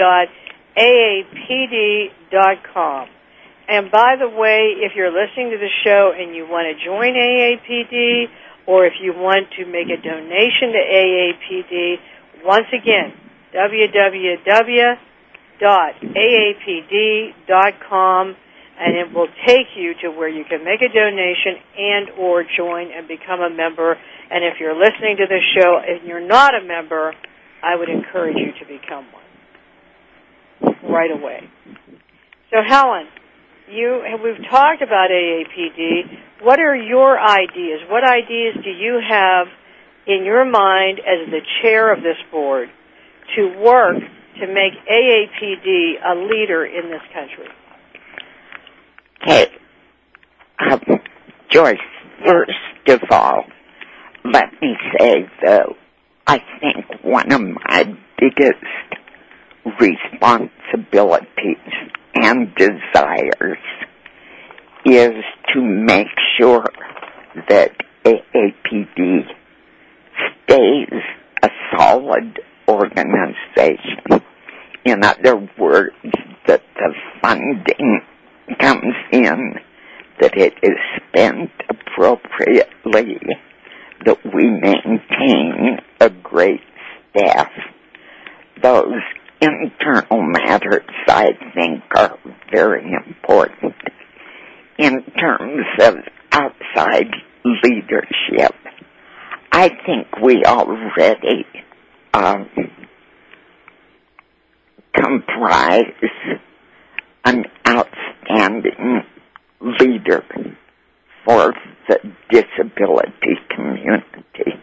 And 3.68 3.90
by 3.92 4.16
the 4.20 4.30
way, 4.30 4.76
if 4.78 4.96
you're 4.96 5.10
listening 5.12 5.50
to 5.52 5.58
the 5.58 5.70
show 5.84 6.14
and 6.16 6.36
you 6.36 6.46
want 6.48 6.68
to 6.70 6.76
join 6.86 7.16
AAPD 7.16 8.30
or 8.68 8.86
if 8.86 8.94
you 9.02 9.14
want 9.14 9.50
to 9.58 9.66
make 9.66 9.90
a 9.90 9.98
donation 9.98 10.72
to 10.74 10.80
AAPD, 10.80 11.98
once 12.44 12.68
again, 12.72 13.14
www.aapd.com 13.54 14.96
and 18.80 18.96
it 18.96 19.14
will 19.14 19.28
take 19.48 19.68
you 19.76 19.94
to 20.04 20.10
where 20.10 20.28
you 20.28 20.44
can 20.44 20.64
make 20.64 20.82
a 20.82 20.92
donation 20.92 21.56
and 21.78 22.10
or 22.20 22.44
join 22.44 22.92
and 22.92 23.08
become 23.08 23.40
a 23.40 23.50
member. 23.50 23.96
And 24.30 24.44
if 24.44 24.60
you're 24.60 24.76
listening 24.76 25.18
to 25.18 25.28
this 25.28 25.44
show 25.56 25.80
and 25.80 26.08
you're 26.08 26.26
not 26.26 26.54
a 26.56 26.66
member, 26.66 27.14
I 27.64 27.76
would 27.76 27.90
encourage 27.90 28.36
you 28.36 28.52
to 28.60 28.66
become 28.66 29.06
one 29.12 30.76
right 30.84 31.12
away. 31.12 31.50
So 32.52 32.58
Helen, 32.68 33.08
you 33.72 34.02
we've 34.24 34.44
talked 34.50 34.82
about 34.82 35.10
AAPD. 35.10 36.44
What 36.44 36.60
are 36.60 36.76
your 36.76 37.20
ideas? 37.20 37.82
What 37.90 38.04
ideas 38.04 38.56
do 38.64 38.70
you 38.70 39.00
have 39.08 39.48
in 40.06 40.24
your 40.24 40.46
mind 40.46 41.00
as 41.00 41.32
the 41.32 41.40
chair 41.62 41.92
of 41.92 42.04
this 42.04 42.18
board 42.32 42.70
to 43.36 43.60
work 43.60 43.98
to 44.40 44.48
make 44.48 44.74
AAPD 44.86 45.96
a 46.06 46.16
leader 46.16 46.66
in 46.66 46.90
this 46.92 47.02
country? 47.14 47.48
Okay. 49.26 49.48
Um, 50.60 50.82
Joyce, 51.50 51.78
first 52.24 52.52
of 52.90 53.02
all, 53.10 53.44
let 54.24 54.52
me 54.62 54.76
say 55.00 55.26
though, 55.44 55.74
I 56.28 56.40
think 56.60 57.04
one 57.04 57.32
of 57.32 57.42
my 57.42 57.98
biggest 58.20 58.64
responsibilities 59.80 61.58
and 62.14 62.54
desires 62.56 63.58
is 64.86 65.14
to 65.54 65.62
make 65.62 66.08
sure 66.38 66.66
that 67.50 67.72
AAPD 68.04 69.22
stays 70.44 71.02
a 71.42 71.50
solid 71.76 72.40
organization. 72.68 74.22
In 74.86 75.04
other 75.04 75.50
words, 75.58 75.96
that 76.46 76.62
the 76.76 76.94
funding 77.24 78.02
comes 78.60 78.96
in, 79.12 79.56
that 80.20 80.38
it 80.38 80.54
is 80.62 80.78
spent 80.98 81.52
appropriately, 81.70 83.20
that 84.06 84.18
we 84.34 84.50
maintain 84.50 85.80
a 86.00 86.10
great 86.10 86.62
staff. 87.10 87.50
Those 88.62 89.02
internal 89.42 90.24
matters, 90.24 90.90
I 91.08 91.32
think, 91.54 91.84
are 91.96 92.18
very 92.52 92.94
important. 93.08 93.76
In 94.78 95.04
terms 95.20 95.66
of 95.82 95.96
outside 96.32 97.12
leadership, 97.44 98.56
I 99.52 99.70
think 99.70 100.08
we 100.22 100.44
already 100.46 101.46
um, 102.14 102.50
comprise 104.94 105.94
an 107.24 107.46
outstanding 108.46 109.04
leader 109.62 110.24
for 111.26 111.54
the 111.88 111.98
disability 112.30 113.36
community. 113.50 114.60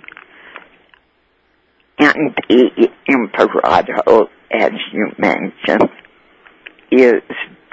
And 1.99 2.35
the 2.49 2.89
Imparato, 3.07 4.29
as 4.53 4.73
you 4.93 5.09
mentioned, 5.19 5.91
is 6.91 7.23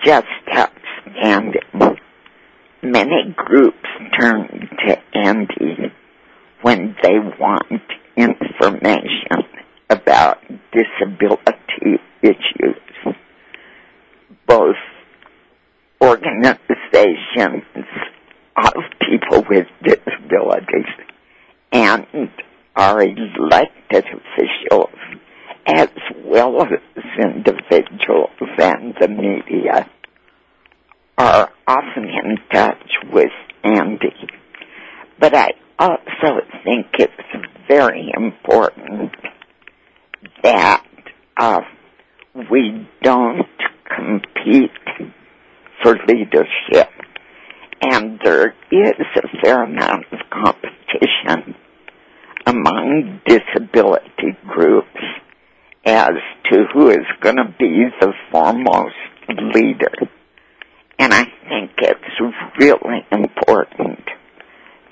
just 0.03 0.27
outstanding. 0.53 1.97
Many 2.81 3.35
groups 3.35 3.77
turn 4.19 4.69
to 4.87 4.97
Andy 5.13 5.91
when 6.61 6.95
they 7.03 7.19
want 7.39 7.81
information 8.15 9.43
about 9.89 10.37
disability 10.71 11.99
issues. 12.21 13.15
Both 14.47 14.75
organizations 16.01 17.63
of 18.55 18.73
people 19.09 19.43
with 19.49 19.67
disabilities 19.83 20.93
and 21.71 22.05
our 22.75 23.01
elected 23.01 24.05
officials 24.05 24.89
as 25.65 25.89
well 26.25 26.61
as 26.61 27.03
individuals 27.19 28.29
and 28.57 28.95
the 28.99 29.07
media 29.07 29.89
are 31.17 31.49
often 31.67 32.05
in 32.05 32.37
touch 32.51 32.91
with 33.11 33.31
Andy. 33.63 34.15
But 35.19 35.35
I 35.35 35.49
also 35.77 36.41
think 36.63 36.87
it's 36.97 37.13
very 37.67 38.11
important 38.15 39.11
that 40.43 40.85
uh, 41.37 41.61
we 42.49 42.87
don't 43.03 43.45
compete 43.95 44.71
for 45.83 45.97
leadership. 46.07 46.89
And 47.81 48.19
there 48.23 48.53
is 48.71 48.93
a 49.15 49.41
fair 49.41 49.63
amount 49.63 50.05
of 50.11 50.19
competition 50.29 51.55
among 52.45 53.21
disability 53.25 54.37
groups 54.47 54.87
as 55.85 56.11
to 56.51 56.65
who 56.73 56.89
is 56.89 57.05
going 57.21 57.37
to 57.37 57.53
be 57.57 57.85
the 58.01 58.13
foremost 58.31 58.95
leader. 59.29 59.93
And 60.97 61.13
I 61.13 61.23
think 61.23 61.71
it's 61.77 62.35
really 62.59 63.05
important 63.11 63.99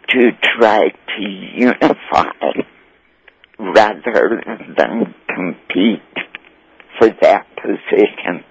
to 0.10 0.32
try 0.58 0.90
to 0.90 1.22
unify 1.22 2.32
rather 3.60 4.42
than 4.78 5.14
compete 5.28 6.02
for 6.98 7.10
that 7.22 7.48
position. 7.56 8.44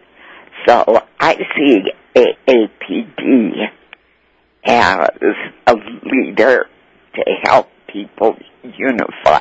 So 0.66 0.84
I 1.18 1.36
see 1.56 1.78
AAPD 2.16 3.68
as 4.64 5.08
a 5.66 5.74
leader 6.02 6.66
to 7.14 7.22
help 7.44 7.68
people 7.92 8.36
unify 8.62 9.40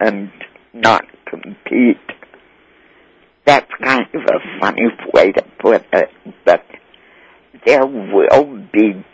and 0.00 0.30
not 0.72 1.04
compete. 1.28 1.98
That's 3.44 3.70
kind 3.82 4.06
of 4.14 4.22
a 4.22 4.60
funny 4.60 4.86
way 5.12 5.32
to 5.32 5.42
put 5.60 5.84
it, 5.92 6.10
but 6.44 6.64
there 7.66 7.84
will 7.86 8.66
be 8.72 9.04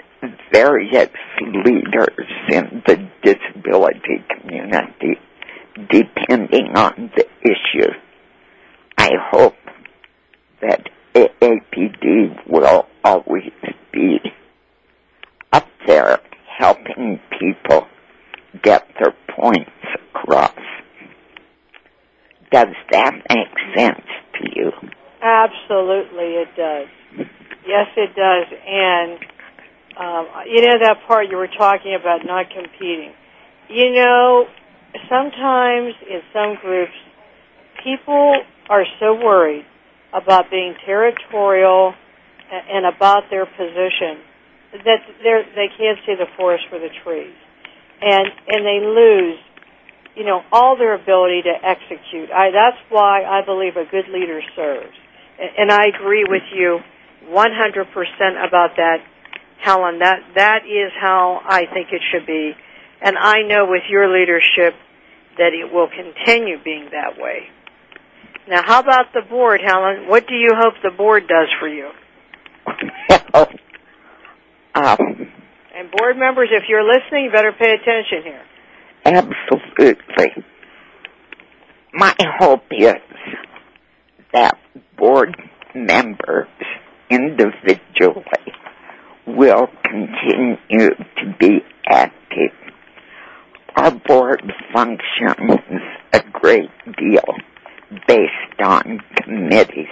various 0.53 1.09
leaders 1.41 2.27
in 2.51 2.83
the 2.87 3.09
disability 3.23 4.23
community 4.39 5.19
depending 5.91 6.77
on 6.77 7.11
the 7.17 7.27
issue. 7.43 7.91
I 8.99 9.11
hope 9.31 9.55
that 10.61 10.89
AAPD 11.15 12.49
will 12.49 12.88
always 13.09 13.53
be 13.91 14.19
up 15.53 15.67
there 15.87 16.21
helping 16.59 17.19
people 17.41 17.87
get 18.63 18.87
their 18.99 19.15
points 19.35 19.71
across. 20.15 20.53
Does 22.51 22.75
that 22.91 23.15
make 23.31 23.77
sense 23.77 24.05
to 24.35 24.49
you? 24.55 24.73
Absolutely, 25.23 26.35
it 26.37 26.49
does. 26.57 26.87
Yes, 27.67 27.87
it 27.97 28.15
does. 28.15 28.47
And 28.67 29.19
um, 29.99 30.27
you 30.47 30.63
know 30.63 30.79
that 30.83 30.99
part 31.07 31.29
you 31.31 31.37
were 31.37 31.49
talking 31.49 31.97
about 31.99 32.27
not 32.27 32.47
competing. 32.51 33.13
You 33.71 33.91
know, 33.93 34.47
sometimes 35.09 35.95
in 36.09 36.21
some 36.33 36.57
groups, 36.61 36.93
people 37.83 38.35
are 38.69 38.85
so 39.01 39.15
worried 39.15 39.65
about 40.13 40.51
being 40.51 40.75
territorial 40.85 41.95
and 42.51 42.87
about 42.87 43.25
their 43.31 43.47
position 43.47 44.25
that 44.73 45.01
they 45.55 45.69
can't 45.77 45.99
see 46.05 46.15
the 46.15 46.29
forest 46.37 46.65
for 46.69 46.79
the 46.79 46.89
trees, 47.05 47.35
and 48.03 48.27
and 48.49 48.65
they 48.65 48.81
lose, 48.85 49.39
you 50.15 50.25
know, 50.25 50.43
all 50.53 50.77
their 50.77 50.95
ability 50.95 51.43
to 51.43 51.55
execute. 51.63 52.31
I 52.31 52.51
that's 52.51 52.81
why 52.91 53.25
I 53.25 53.45
believe 53.45 53.77
a 53.77 53.85
good 53.91 54.09
leader 54.13 54.41
serves, 54.57 54.97
and 55.39 55.71
I 55.71 55.87
agree 55.95 56.25
with 56.29 56.43
you 56.55 56.81
100% 57.29 58.47
about 58.47 58.77
that, 58.77 58.99
Helen. 59.63 59.99
That 60.01 60.21
that 60.37 60.61
is 60.65 60.93
how 61.01 61.41
I 61.45 61.65
think 61.73 61.89
it 61.93 62.03
should 62.13 62.27
be, 62.27 62.53
and 63.01 63.17
I 63.19 63.43
know 63.43 63.67
with 63.69 63.85
your 63.89 64.13
leadership 64.13 64.75
that 65.39 65.55
it 65.55 65.73
will 65.73 65.89
continue 65.89 66.57
being 66.63 66.91
that 66.93 67.21
way. 67.21 67.49
Now, 68.49 68.63
how 68.65 68.81
about 68.81 69.13
the 69.13 69.23
board, 69.29 69.61
Helen? 69.65 70.09
What 70.09 70.27
do 70.27 70.35
you 70.35 70.51
hope 70.57 70.75
the 70.83 70.91
board 70.91 71.29
does 71.29 71.49
for 71.61 71.69
you? 71.69 71.91
um, 74.75 75.29
and 75.75 75.91
board 75.93 76.17
members, 76.17 76.49
if 76.51 76.65
you're 76.69 76.83
listening, 76.83 77.25
you 77.25 77.31
better 77.31 77.53
pay 77.53 77.73
attention 77.73 78.23
here. 78.25 78.43
Absolutely. 79.05 80.45
My 81.93 82.15
hope 82.39 82.65
is 82.71 82.95
that 84.33 84.59
board 84.97 85.37
members 85.75 86.49
individually 87.11 88.25
will 89.27 89.69
continue 89.85 90.91
to 90.91 91.37
be 91.39 91.61
active. 91.87 92.53
Our 93.77 93.93
board 93.93 94.43
functions 94.73 95.61
a 96.13 96.23
great 96.33 96.71
deal 96.97 97.25
based 98.07 98.61
on 98.61 99.01
committees. 99.23 99.87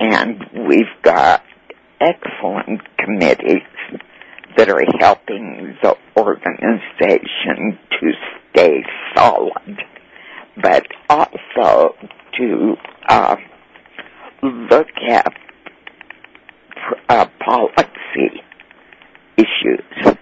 And 0.00 0.44
we've 0.68 0.86
got 1.02 1.42
excellent 2.00 2.80
committees 2.98 3.62
that 4.56 4.68
are 4.68 4.82
helping 4.98 5.76
the 5.82 5.96
organization 6.16 7.78
to 8.00 8.12
stay 8.50 8.82
solid, 9.14 9.82
but 10.60 10.86
also 11.08 11.94
to 12.36 12.74
uh, 13.08 13.36
look 14.42 14.88
at 15.08 15.32
uh, 17.08 17.26
policy 17.44 18.42
issues 19.36 20.16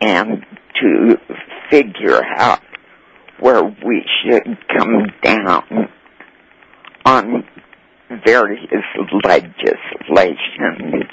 and 0.00 0.44
to 0.80 1.16
figure 1.70 2.22
out 2.36 2.60
where 3.40 3.62
we 3.64 4.04
should 4.22 4.58
come 4.76 5.06
down 5.22 5.88
on 7.04 7.44
various 8.24 8.60
legislation, 9.24 11.08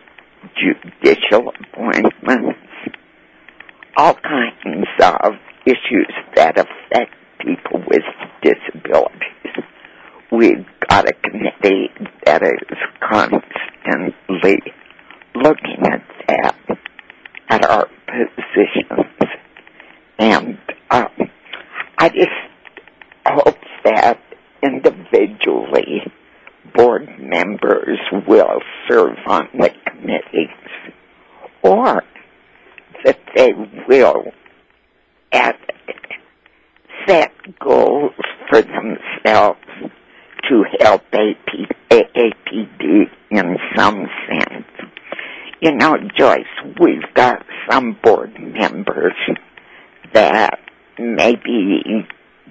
judicial 0.55 1.49
appointments, 1.49 2.59
all 3.97 4.15
kinds 4.15 4.87
of 4.99 5.33
issues 5.65 6.11
that 6.35 6.57
affect 6.57 7.13
people 7.39 7.83
with 7.87 8.03
disabilities. 8.41 9.63
We've 10.31 10.65
got 10.89 11.07
a 11.07 11.13
committee 11.13 11.89
that 12.25 12.41
is 12.43 12.77
constantly 13.01 14.61
looking 15.35 15.85
at 15.85 16.03
that, 16.27 16.55
at 17.49 17.65
our 17.65 17.87
positions. 18.07 19.31
And 20.17 20.57
um, 20.89 21.09
I 21.97 22.09
just 22.09 22.29
hope 23.25 23.57
that 23.83 24.19
individually 24.63 26.01
board 26.73 27.07
members 27.19 27.99
will 28.27 28.61
serve 28.89 29.17
on 29.27 29.47
the 29.53 29.69
committees 29.85 30.93
or 31.63 32.03
that 33.03 33.19
they 33.35 33.51
will 33.87 34.25
at, 35.31 35.57
set 37.07 37.31
goals 37.59 38.13
for 38.49 38.61
themselves 38.61 39.59
to 40.49 40.63
help 40.79 41.03
AP, 41.13 41.69
AAPD 41.89 43.09
in 43.31 43.57
some 43.75 44.07
sense. 44.27 44.65
You 45.61 45.71
know, 45.75 45.97
Joyce, 46.17 46.43
we've 46.79 47.13
got 47.13 47.43
some 47.69 47.97
board 48.03 48.33
members 48.39 49.13
that 50.13 50.59
maybe 50.99 52.07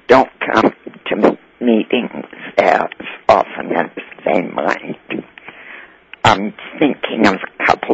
don't 0.09 0.31
come 0.53 0.73
to 1.07 1.39
meetings 1.61 2.25
as 2.59 2.89
often 3.29 3.73
as 3.73 3.91
they 4.25 4.43
might. 4.43 4.99
I'm 6.25 6.55
thinking 6.79 7.27
of 7.27 7.35
a 7.35 7.67
couple 7.67 7.85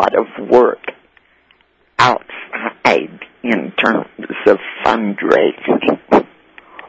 lot 0.00 0.14
of 0.16 0.48
work 0.48 0.78
outside 1.98 3.20
in 3.42 3.72
terms 3.72 4.06
of 4.46 4.58
fundraising 4.84 6.26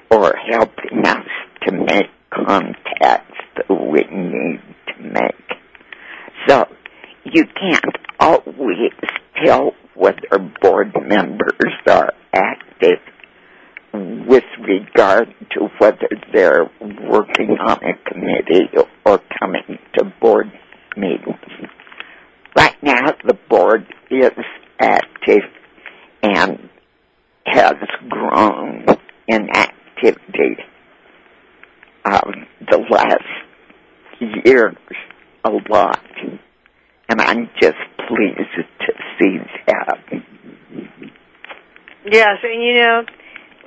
or 0.09 0.34
helping 0.49 1.05
us 1.05 1.28
to 1.64 1.72
make 1.74 2.09
contacts 2.30 3.38
that 3.55 3.70
we 3.70 4.01
need 4.09 4.62
to 4.88 5.03
make. 5.03 5.57
So 6.47 6.68
you 7.26 7.45
can't 7.45 7.97
always 8.20 8.91
tell 9.43 9.74
whether 9.95 10.39
board 10.72 10.93
members 11.05 11.74
are 11.88 12.13
active 12.34 12.99
with 13.93 14.43
regard 14.61 15.28
to 15.51 15.67
whether 15.80 16.07
they're 16.34 16.69
working 16.80 17.57
on 17.59 17.78
a 17.84 18.09
committee 18.09 18.69
or 19.05 19.19
coming 19.38 19.78
to 19.95 20.05
board 20.22 20.49
meetings. 20.95 21.36
Right 22.55 22.76
now, 22.82 23.13
the 23.26 23.38
board 23.49 23.86
is 24.09 24.32
active 24.80 25.43
and 26.24 26.69
has 27.45 27.76
grown 28.07 28.86
in 29.28 29.49
activity 29.49 30.55
um, 32.05 32.47
the 32.69 32.78
last 32.89 34.45
years 34.45 34.76
a 35.43 35.49
lot. 35.69 35.99
And 37.09 37.19
I'm 37.19 37.49
just 37.61 37.78
pleased 38.07 38.69
to 38.80 38.93
see 39.19 39.38
that. 39.67 40.22
Yes, 42.22 42.38
and 42.43 42.61
you 42.61 42.74
know, 42.76 43.01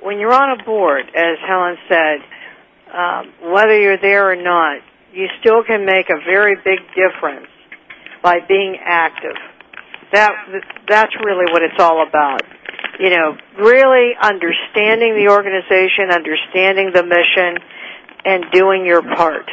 when 0.01 0.17
you're 0.17 0.31
on 0.31 0.57
a 0.57 0.63
board, 0.63 1.03
as 1.13 1.35
Helen 1.45 1.75
said, 1.89 2.23
um, 2.87 3.51
whether 3.51 3.77
you're 3.77 3.99
there 3.99 4.31
or 4.31 4.37
not, 4.37 4.79
you 5.11 5.27
still 5.41 5.61
can 5.67 5.85
make 5.85 6.07
a 6.09 6.23
very 6.23 6.55
big 6.63 6.79
difference 6.95 7.51
by 8.23 8.39
being 8.47 8.77
active. 8.81 9.35
That 10.13 10.31
that's 10.87 11.11
really 11.19 11.51
what 11.51 11.63
it's 11.63 11.79
all 11.79 12.07
about. 12.07 12.43
You 12.97 13.09
know, 13.09 13.35
really 13.59 14.15
understanding 14.23 15.19
the 15.19 15.27
organization, 15.35 16.15
understanding 16.15 16.91
the 16.95 17.03
mission, 17.03 17.59
and 18.23 18.45
doing 18.53 18.85
your 18.85 19.01
part. 19.01 19.51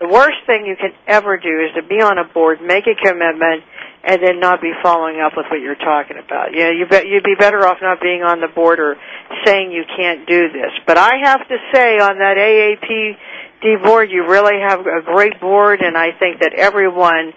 The 0.00 0.08
worst 0.08 0.44
thing 0.44 0.66
you 0.66 0.76
can 0.76 0.92
ever 1.06 1.38
do 1.38 1.64
is 1.64 1.72
to 1.80 1.88
be 1.88 2.02
on 2.02 2.18
a 2.18 2.24
board, 2.24 2.60
make 2.60 2.84
a 2.84 2.94
commitment, 2.94 3.64
and 4.04 4.20
then 4.22 4.40
not 4.40 4.60
be 4.60 4.72
following 4.82 5.20
up 5.20 5.32
with 5.36 5.46
what 5.50 5.60
you're 5.60 5.76
talking 5.76 6.18
about. 6.18 6.52
You 6.52 6.64
know, 6.64 6.70
you 6.70 6.86
bet 6.86 7.06
you'd 7.06 7.22
be 7.22 7.36
better 7.38 7.64
off 7.66 7.78
not 7.80 8.00
being 8.00 8.22
on 8.22 8.40
the 8.40 8.48
board 8.48 8.80
or 8.80 8.96
saying 9.44 9.70
you 9.70 9.84
can't 9.96 10.26
do 10.26 10.50
this. 10.50 10.72
But 10.86 10.98
I 10.98 11.22
have 11.22 11.46
to 11.46 11.56
say, 11.72 11.98
on 11.98 12.18
that 12.18 12.36
AAPD 12.36 13.84
board, 13.84 14.10
you 14.10 14.26
really 14.26 14.58
have 14.60 14.80
a 14.80 15.02
great 15.04 15.40
board, 15.40 15.80
and 15.82 15.96
I 15.96 16.10
think 16.18 16.40
that 16.40 16.52
everyone 16.56 17.32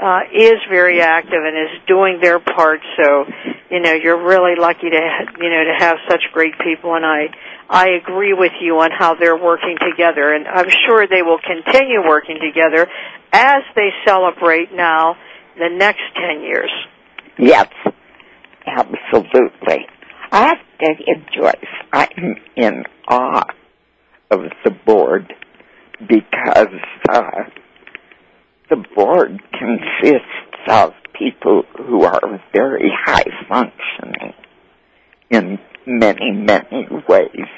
uh, 0.00 0.20
is 0.32 0.56
very 0.70 1.00
active 1.00 1.40
and 1.44 1.56
is 1.56 1.86
doing 1.86 2.18
their 2.20 2.40
part. 2.40 2.80
So, 2.96 3.24
you 3.70 3.80
know, 3.80 3.92
you're 3.92 4.24
really 4.24 4.56
lucky 4.58 4.88
to 4.88 5.02
you 5.38 5.50
know 5.50 5.64
to 5.64 5.74
have 5.78 5.96
such 6.08 6.22
great 6.32 6.54
people, 6.64 6.94
and 6.94 7.04
I 7.04 7.28
I 7.68 7.88
agree 8.00 8.32
with 8.32 8.52
you 8.60 8.80
on 8.80 8.90
how 8.90 9.16
they're 9.16 9.36
working 9.36 9.76
together, 9.80 10.32
and 10.32 10.48
I'm 10.48 10.70
sure 10.86 11.06
they 11.06 11.22
will 11.22 11.40
continue 11.44 12.00
working 12.08 12.38
together 12.40 12.88
as 13.32 13.62
they 13.74 13.90
celebrate 14.06 14.72
now 14.72 15.16
the 15.58 15.68
next 15.70 16.02
10 16.14 16.42
years. 16.42 16.70
Yes, 17.38 17.68
absolutely. 18.66 19.86
I 20.32 20.46
have 20.48 20.58
to 20.80 21.14
Joyce, 21.34 21.54
I'm 21.92 22.36
in 22.56 22.84
awe 23.08 23.44
of 24.30 24.40
the 24.64 24.70
board 24.70 25.32
because 26.00 26.74
uh, 27.08 27.44
the 28.68 28.84
board 28.94 29.40
consists 29.52 30.68
of 30.68 30.92
people 31.18 31.62
who 31.78 32.02
are 32.02 32.42
very 32.52 32.90
high 33.04 33.24
functioning 33.48 34.34
in 35.30 35.58
many, 35.86 36.32
many 36.32 36.88
ways. 37.08 37.48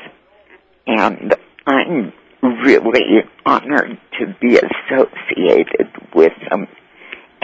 And 0.86 1.34
I'm 1.66 2.12
really 2.42 3.22
honored 3.44 3.98
to 4.20 4.26
be 4.40 4.58
associated 4.58 5.88
with 6.14 6.32
them 6.50 6.66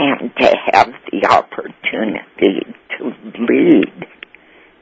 and 0.05 0.31
to 0.37 0.57
have 0.73 0.93
the 1.11 1.27
opportunity 1.29 2.75
to 2.99 3.05
lead 3.39 4.07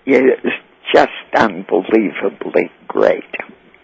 is 0.06 0.52
just 0.92 1.10
unbelievably 1.34 2.70
great. 2.88 3.32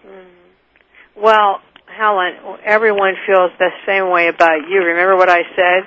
Mm-hmm. 0.05 1.21
Well, 1.21 1.61
Helen, 1.87 2.33
everyone 2.65 3.15
feels 3.25 3.51
the 3.57 3.69
same 3.85 4.09
way 4.09 4.27
about 4.27 4.67
you. 4.69 4.79
Remember 4.79 5.15
what 5.15 5.29
I 5.29 5.41
said? 5.55 5.83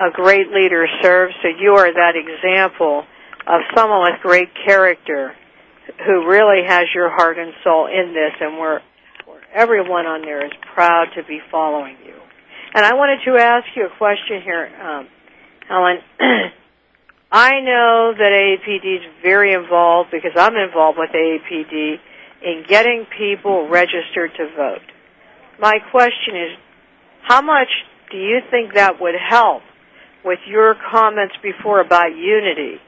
A 0.00 0.10
great 0.12 0.48
leader 0.48 0.86
serves, 1.02 1.34
so 1.42 1.48
you 1.48 1.74
are 1.74 1.92
that 1.92 2.14
example 2.16 3.04
of 3.46 3.60
someone 3.76 4.02
with 4.10 4.20
great 4.22 4.48
character 4.64 5.34
who 6.06 6.26
really 6.26 6.64
has 6.66 6.84
your 6.94 7.10
heart 7.10 7.38
and 7.38 7.52
soul 7.62 7.86
in 7.86 8.14
this, 8.14 8.32
and 8.40 8.58
we're, 8.58 8.80
everyone 9.52 10.06
on 10.06 10.22
there 10.22 10.46
is 10.46 10.52
proud 10.74 11.06
to 11.16 11.22
be 11.24 11.40
following 11.50 11.96
you. 12.04 12.21
And 12.74 12.86
I 12.86 12.94
wanted 12.94 13.20
to 13.26 13.36
ask 13.36 13.66
you 13.76 13.86
a 13.86 13.96
question 13.98 14.40
here, 14.42 14.70
um, 14.80 15.08
Helen. 15.68 15.98
I 17.32 17.60
know 17.60 18.12
that 18.16 18.30
AAPD 18.32 18.96
is 18.96 19.02
very 19.22 19.52
involved 19.54 20.10
because 20.10 20.32
I'm 20.36 20.56
involved 20.56 20.98
with 20.98 21.10
AAPD 21.10 21.96
in 22.42 22.64
getting 22.68 23.06
people 23.16 23.68
registered 23.68 24.32
to 24.36 24.48
vote. 24.56 24.82
My 25.60 25.78
question 25.90 26.36
is, 26.36 26.58
how 27.22 27.40
much 27.40 27.68
do 28.10 28.18
you 28.18 28.40
think 28.50 28.74
that 28.74 29.00
would 29.00 29.14
help 29.14 29.62
with 30.24 30.40
your 30.46 30.74
comments 30.90 31.34
before 31.42 31.80
about 31.80 32.16
unity 32.16 32.80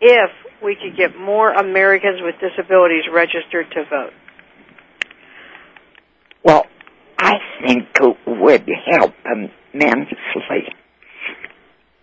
if 0.00 0.30
we 0.62 0.76
could 0.76 0.96
get 0.96 1.18
more 1.18 1.50
Americans 1.52 2.20
with 2.20 2.34
disabilities 2.40 3.04
registered 3.12 3.70
to 3.72 3.84
vote? 3.84 4.12
Well, 6.44 6.66
I 7.18 7.34
think 7.64 7.88
it 8.00 8.16
would 8.26 8.68
help 8.90 9.14
immensely. 9.24 10.74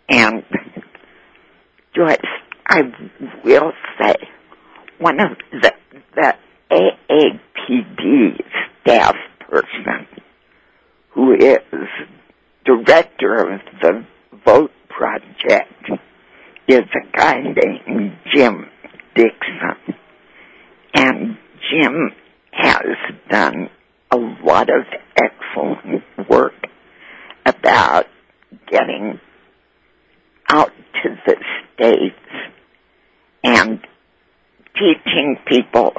And 0.09 0.43
Joyce, 1.95 2.17
I 2.67 2.81
will 3.43 3.71
say, 3.99 4.15
one 4.99 5.19
of 5.19 5.37
the, 5.51 5.71
the 6.15 6.35
AAPD 6.71 8.43
staff 8.81 9.15
person 9.39 10.07
who 11.11 11.33
is 11.33 11.57
director 12.65 13.53
of 13.53 13.61
the 13.81 14.05
Vote 14.45 14.71
Project 14.89 15.91
is 16.67 16.81
a 16.81 17.17
guy 17.17 17.41
named 17.41 18.17
Jim 18.33 18.69
Dickson. 19.15 19.95
And 20.93 21.37
Jim 21.69 22.11
has 22.51 22.95
done 23.29 23.69
a 24.11 24.17
lot 24.17 24.69
of 24.69 24.85
excellent 25.15 26.03
work 26.29 26.53
about 27.45 28.07
getting 28.69 29.19
out 30.49 30.71
to 31.01 31.09
the 31.25 31.35
States 31.73 32.15
and 33.43 33.79
teaching 34.75 35.37
people 35.47 35.93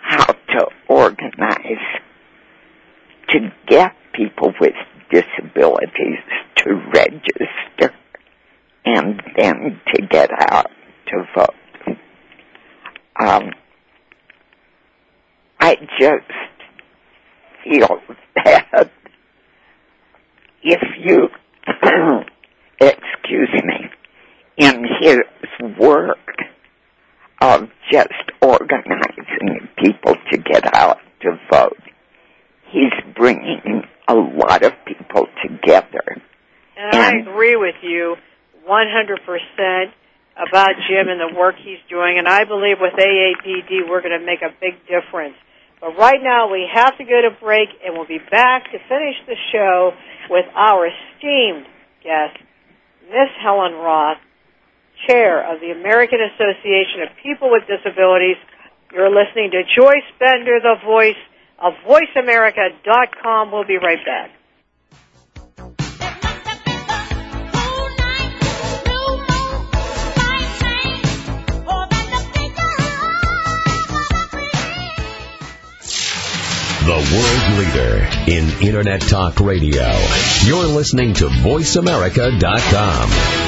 how 0.00 0.32
to 0.32 0.66
organize 0.88 2.00
to 3.28 3.52
get 3.66 3.94
people 4.14 4.52
with 4.60 4.74
disabilities 5.10 6.18
to 6.56 6.74
register 6.94 7.94
and 8.84 9.22
then 9.36 9.80
to 9.94 10.02
get 10.06 10.30
out 10.50 10.70
to 11.06 11.24
vote. 11.36 11.96
Um, 13.20 13.50
I 15.60 15.76
just 15.98 16.47
feel 17.68 18.00
that 18.36 18.90
if 20.62 20.82
you, 21.00 21.28
excuse 22.80 23.62
me, 23.64 23.90
in 24.56 24.84
his 25.00 25.20
work 25.78 26.18
of 27.40 27.68
just 27.90 28.08
organizing 28.42 29.68
people 29.78 30.14
to 30.30 30.38
get 30.38 30.74
out 30.74 30.98
to 31.20 31.38
vote, 31.50 31.78
he's 32.70 32.92
bringing 33.14 33.82
a 34.08 34.14
lot 34.14 34.64
of 34.64 34.72
people 34.84 35.26
together. 35.42 36.02
And, 36.76 36.94
and 36.94 37.02
I 37.02 37.30
agree 37.30 37.56
with 37.56 37.76
you 37.82 38.16
100% 38.68 39.92
about 40.36 40.70
Jim 40.88 41.08
and 41.08 41.20
the 41.20 41.36
work 41.36 41.56
he's 41.62 41.78
doing, 41.88 42.18
and 42.18 42.28
I 42.28 42.44
believe 42.44 42.76
with 42.80 42.94
AAPD 42.94 43.88
we're 43.88 44.02
going 44.02 44.18
to 44.18 44.24
make 44.24 44.42
a 44.42 44.54
big 44.60 44.74
difference. 44.86 45.34
But 45.80 45.96
right 45.96 46.20
now 46.22 46.50
we 46.50 46.66
have 46.72 46.98
to 46.98 47.04
go 47.04 47.22
to 47.22 47.30
break, 47.40 47.68
and 47.84 47.94
we'll 47.94 48.06
be 48.06 48.18
back 48.18 48.64
to 48.72 48.78
finish 48.88 49.16
the 49.26 49.36
show 49.52 49.92
with 50.28 50.46
our 50.54 50.86
esteemed 50.86 51.66
guest, 52.02 52.36
Miss 53.06 53.30
Helen 53.40 53.74
Roth, 53.74 54.18
Chair 55.06 55.54
of 55.54 55.60
the 55.60 55.70
American 55.70 56.18
Association 56.34 57.02
of 57.02 57.08
People 57.22 57.50
with 57.50 57.62
Disabilities. 57.66 58.36
You're 58.92 59.10
listening 59.10 59.52
to 59.52 59.62
Joyce 59.76 60.08
Bender, 60.18 60.58
the 60.60 60.76
voice 60.84 61.20
of 61.62 61.74
VoiceAmerica.com. 61.86 63.52
We'll 63.52 63.64
be 63.64 63.78
right 63.78 64.04
back. 64.04 64.30
The 76.88 76.94
world 76.94 77.58
leader 77.58 78.08
in 78.26 78.48
Internet 78.66 79.02
Talk 79.02 79.40
Radio. 79.40 79.92
You're 80.46 80.64
listening 80.64 81.12
to 81.16 81.28
VoiceAmerica.com. 81.28 83.47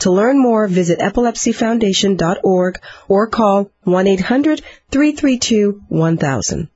To 0.00 0.10
learn 0.12 0.40
more, 0.40 0.68
visit 0.68 1.00
epilepsyfoundation.org 1.00 2.78
or 3.08 3.26
call 3.26 3.72
1-800-332-1000. 3.86 6.68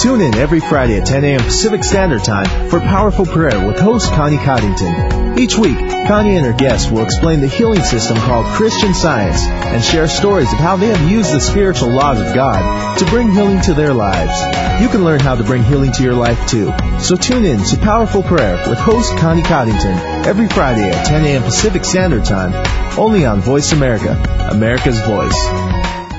Tune 0.00 0.22
in 0.22 0.34
every 0.36 0.60
Friday 0.60 0.98
at 0.98 1.06
10 1.06 1.24
a.m. 1.24 1.40
Pacific 1.40 1.84
Standard 1.84 2.24
Time 2.24 2.70
for 2.70 2.80
Powerful 2.80 3.26
Prayer 3.26 3.66
with 3.66 3.78
host 3.78 4.10
Connie 4.12 4.38
Coddington. 4.38 5.38
Each 5.38 5.58
week, 5.58 5.76
Connie 5.76 6.36
and 6.36 6.46
her 6.46 6.54
guests 6.54 6.90
will 6.90 7.02
explain 7.02 7.42
the 7.42 7.48
healing 7.48 7.82
system 7.82 8.16
called 8.16 8.46
Christian 8.46 8.94
Science 8.94 9.46
and 9.46 9.84
share 9.84 10.08
stories 10.08 10.50
of 10.54 10.58
how 10.58 10.76
they 10.76 10.86
have 10.86 11.10
used 11.10 11.30
the 11.30 11.38
spiritual 11.38 11.90
laws 11.90 12.18
of 12.18 12.34
God 12.34 12.96
to 12.98 13.04
bring 13.10 13.30
healing 13.30 13.60
to 13.60 13.74
their 13.74 13.92
lives. 13.92 14.32
You 14.80 14.88
can 14.88 15.04
learn 15.04 15.20
how 15.20 15.34
to 15.34 15.44
bring 15.44 15.64
healing 15.64 15.92
to 15.92 16.02
your 16.02 16.14
life 16.14 16.48
too. 16.48 16.72
So 16.98 17.14
tune 17.14 17.44
in 17.44 17.62
to 17.62 17.76
Powerful 17.76 18.22
Prayer 18.22 18.56
with 18.70 18.78
host 18.78 19.14
Connie 19.18 19.42
Coddington 19.42 19.98
every 20.24 20.48
Friday 20.48 20.88
at 20.88 21.04
10 21.08 21.26
a.m. 21.26 21.42
Pacific 21.42 21.84
Standard 21.84 22.24
Time, 22.24 22.54
only 22.98 23.26
on 23.26 23.40
Voice 23.40 23.72
America, 23.72 24.12
America's 24.50 24.98
Voice. 25.02 26.09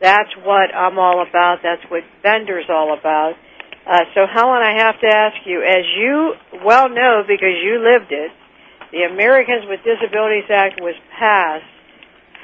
That's 0.00 0.30
what 0.42 0.74
I'm 0.74 0.98
all 0.98 1.22
about. 1.26 1.58
That's 1.62 1.82
what 1.90 2.02
Bender's 2.22 2.66
all 2.68 2.96
about. 2.98 3.34
Uh, 3.86 4.04
so, 4.14 4.26
Helen, 4.26 4.62
I 4.62 4.84
have 4.84 5.00
to 5.00 5.06
ask 5.06 5.36
you, 5.46 5.62
as 5.62 5.84
you 5.96 6.34
well 6.64 6.88
know 6.88 7.22
because 7.26 7.56
you 7.62 7.80
lived 7.80 8.12
it, 8.12 8.32
the 8.92 9.02
Americans 9.10 9.64
with 9.68 9.80
Disabilities 9.84 10.50
Act 10.50 10.80
was 10.80 10.94
passed 11.18 11.64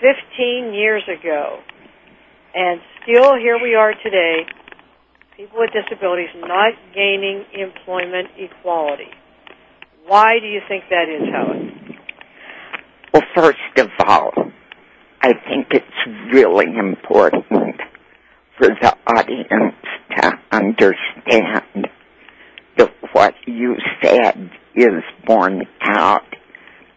15 0.00 0.74
years 0.74 1.02
ago. 1.08 1.58
And 2.54 2.80
still 3.02 3.36
here 3.36 3.58
we 3.62 3.74
are 3.74 3.92
today, 4.02 4.46
people 5.36 5.58
with 5.58 5.70
disabilities 5.72 6.30
not 6.36 6.72
gaining 6.94 7.44
employment 7.52 8.28
equality. 8.38 9.10
Why 10.06 10.38
do 10.40 10.46
you 10.46 10.60
think 10.68 10.84
that 10.90 11.08
is, 11.08 11.28
Helen? 11.32 11.98
Well, 13.12 13.22
first 13.34 13.58
of 13.78 13.88
all, 14.06 14.32
I 15.20 15.32
think 15.32 15.68
it's 15.72 16.32
really 16.32 16.66
important 16.78 17.46
for 18.56 18.68
the 18.68 18.96
audience 19.06 19.74
to 20.16 20.32
understand 20.52 21.88
that 22.76 22.94
what 23.12 23.34
you 23.46 23.74
said 24.02 24.50
is 24.76 25.02
borne 25.26 25.62
out 25.82 26.24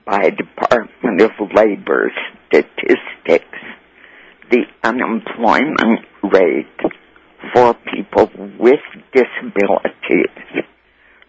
by 0.06 0.30
Department 0.30 1.22
of 1.22 1.32
Labor 1.54 2.12
statistics. 2.48 3.46
The 4.52 4.64
unemployment 4.84 6.06
rate 6.24 6.66
for 7.54 7.76
people 7.94 8.30
with 8.60 8.80
disabilities 9.14 10.66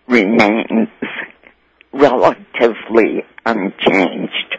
remains 0.08 0.88
relatively 1.92 3.22
unchanged 3.44 4.56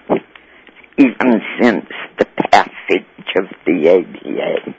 even 0.98 1.42
since 1.60 1.86
the 2.20 2.26
passage 2.52 3.06
of 3.38 3.46
the 3.66 3.88
ADA. 3.88 4.76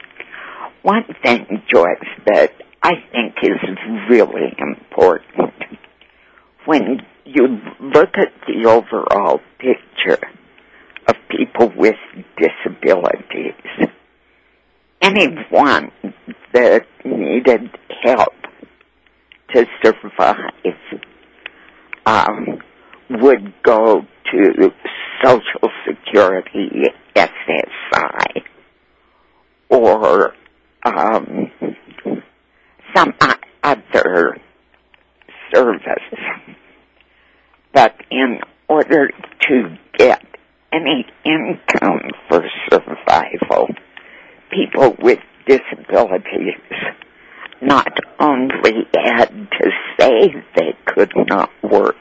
One 0.82 1.04
thing, 1.22 1.62
Joyce, 1.68 1.86
that 2.26 2.52
I 2.82 2.92
think 3.12 3.34
is 3.42 3.78
really 4.08 4.54
important 4.58 5.52
when 6.66 7.00
you 7.24 7.58
look 7.80 8.10
at 8.14 8.32
the 8.46 8.68
overall 8.68 9.40
picture 9.58 10.18
of 11.08 11.14
people 11.28 11.72
with 11.76 11.96
disabilities, 12.36 13.54
anyone 15.00 15.90
that 16.52 16.86
needed 17.04 17.70
help 18.02 18.34
to 19.54 19.66
survive 19.84 20.36
um, 22.06 22.58
would 23.10 23.52
go 23.62 24.02
to 24.32 24.70
Social 25.22 25.70
Security 25.86 26.84
SSI 27.14 28.42
or 29.68 30.34
um, 30.84 31.50
some 32.94 33.14
other 33.62 34.36
service 35.54 36.31
in 38.12 38.40
order 38.68 39.08
to 39.48 39.78
get 39.96 40.22
any 40.72 41.06
income 41.24 42.10
for 42.28 42.44
survival. 42.70 43.68
People 44.50 44.96
with 45.00 45.18
disabilities 45.46 46.60
not 47.62 47.92
only 48.20 48.86
had 48.94 49.28
to 49.28 49.70
say 49.98 50.34
they 50.56 50.72
could 50.84 51.12
not 51.28 51.50
work, 51.62 51.96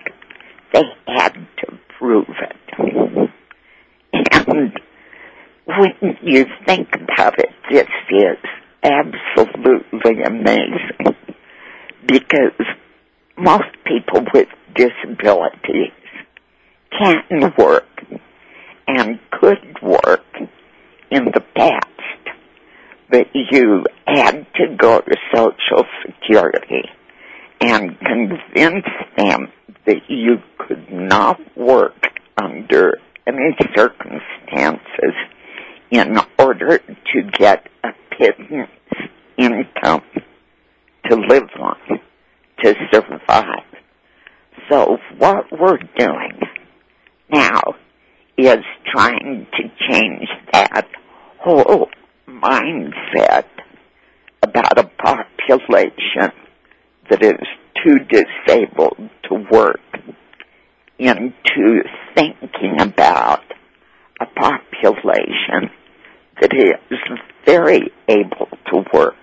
they 0.74 0.84
had 1.08 1.34
to 1.34 1.80
prove 1.98 2.28
it. 2.28 3.32
And 4.14 4.74
when 5.66 6.18
you 6.22 6.46
think 6.66 6.90
about 6.96 7.40
it, 7.40 7.52
this 7.70 7.88
is 8.10 8.38
absolutely 8.84 10.24
amazing 10.24 11.16
because 12.06 12.66
most 13.38 13.70
people 13.86 14.26
with 14.34 14.48
disability 14.76 15.94
can 16.98 17.54
work 17.58 17.86
and 18.88 19.20
could 19.32 19.82
work 19.82 20.26
in 21.10 21.26
the 21.26 21.44
past, 21.56 21.88
but 23.10 23.28
you 23.34 23.84
had 24.08 24.46
to 24.56 24.76
go 24.78 25.00
to 25.00 25.16
Social 25.34 25.86
Security 26.06 26.84
and 27.60 27.98
convince 28.00 28.86
them 29.18 29.52
that 29.86 30.02
you 30.08 30.38
could 30.58 30.92
not 30.92 31.40
work 31.58 31.96
under 32.38 32.98
any 33.28 33.56
circumstances 33.76 35.14
in 35.92 36.18
order 36.40 36.78
to 36.80 37.22
get 37.38 37.68
a 37.84 37.90
pittance 38.18 38.70
income 39.38 40.02
to 41.10 41.16
live 41.16 41.50
on, 41.60 42.00
to 42.64 42.76
survive. 42.92 43.64
So 44.70 44.98
what 45.18 45.46
we're 45.52 45.78
doing 45.98 46.40
now 47.32 47.62
is 48.38 48.64
trying 48.92 49.48
to 49.54 49.64
change 49.90 50.28
that 50.54 50.88
whole 51.40 51.90
mindset 52.28 53.46
about 54.42 54.78
a 54.78 54.84
population 54.84 56.32
that 57.10 57.24
is 57.24 57.40
too 57.84 58.00
disabled 58.10 59.10
to 59.24 59.46
work 59.52 59.80
into 61.00 61.84
thinking 62.16 62.80
about 62.80 63.42
a 64.20 64.26
population 64.26 65.70
that 66.40 66.54
is 66.54 67.00
very 67.46 67.92
able 68.08 68.48
to 68.72 68.84
work 68.94 69.16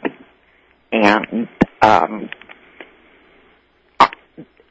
and 0.93 1.49
um, 1.83 2.29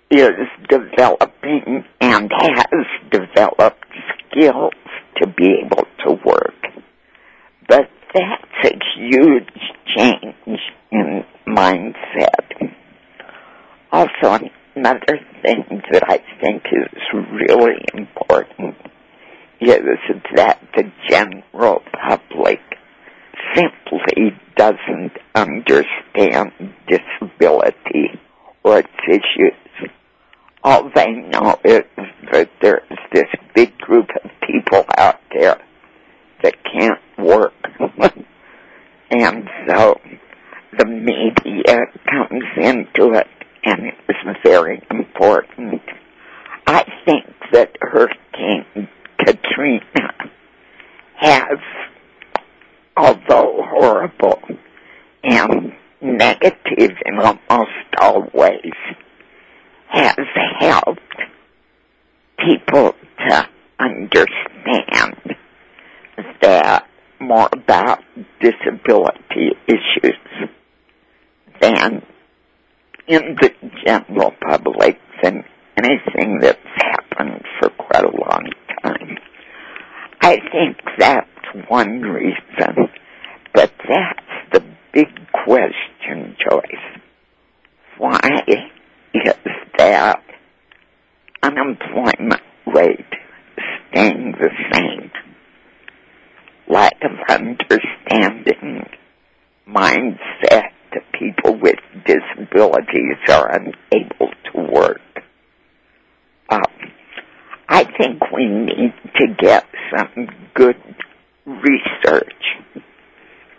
is 0.10 0.48
developing 0.70 1.84
and 2.02 2.32
has 2.32 2.86
developed 3.12 3.27
Develop 3.38 3.78
skills 4.32 4.74
to 5.18 5.28
be 5.28 5.62
able 5.64 5.86
to 6.06 6.14
work. 6.26 6.56
But 7.70 7.88
that's 8.12 8.66
a 8.66 8.80
huge 8.98 9.48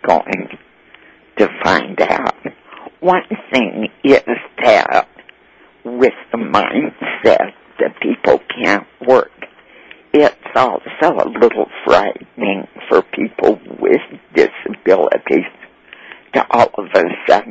going 0.09 0.49
to 1.37 1.47
find 1.63 2.01
out. 2.01 2.35
One 2.99 3.23
thing 3.51 3.87
is 4.03 4.21
that 4.63 5.07
with 5.85 6.13
the 6.31 6.37
mindset 6.37 7.53
that 7.79 7.99
people 8.01 8.39
can't 8.59 8.87
work, 9.07 9.31
it's 10.11 10.35
also 10.55 11.15
a 11.15 11.29
little 11.29 11.67
frightening 11.85 12.67
for 12.89 13.03
people 13.03 13.59
with 13.79 14.01
disabilities 14.33 15.45
to 16.33 16.45
all 16.49 16.71
of 16.77 16.85
a 16.95 17.03
sudden 17.27 17.48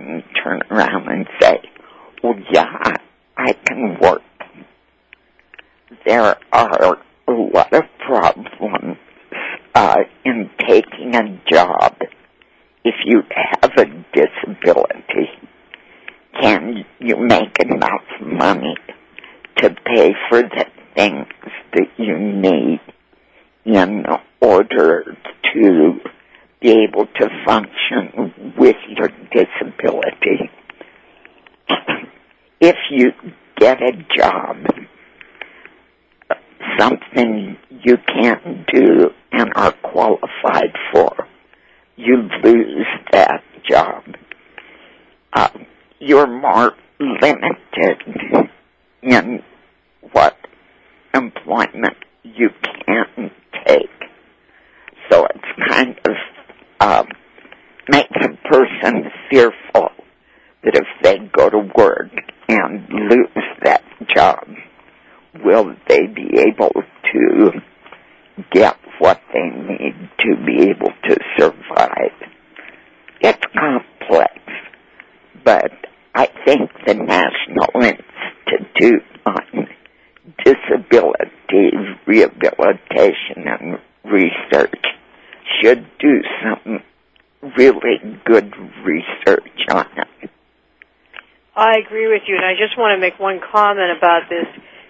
I 91.59 91.83
agree 91.83 92.07
with 92.07 92.23
you, 92.31 92.37
and 92.39 92.47
I 92.47 92.55
just 92.55 92.79
want 92.79 92.95
to 92.95 93.01
make 93.03 93.19
one 93.19 93.41
comment 93.43 93.91
about 93.99 94.31
this. 94.31 94.47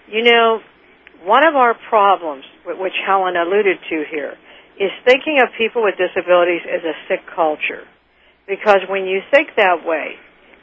You 0.07 0.21
know, 0.21 0.61
one 1.25 1.41
of 1.49 1.57
our 1.57 1.73
problems, 1.89 2.45
which 2.67 2.93
Helen 3.07 3.41
alluded 3.41 3.79
to 3.89 4.05
here, 4.13 4.37
is 4.77 4.93
thinking 5.09 5.41
of 5.41 5.49
people 5.57 5.83
with 5.83 5.97
disabilities 5.97 6.61
as 6.69 6.85
a 6.85 6.93
sick 7.09 7.25
culture. 7.35 7.89
Because 8.47 8.85
when 8.87 9.07
you 9.07 9.21
think 9.33 9.57
that 9.57 9.81
way, 9.89 10.21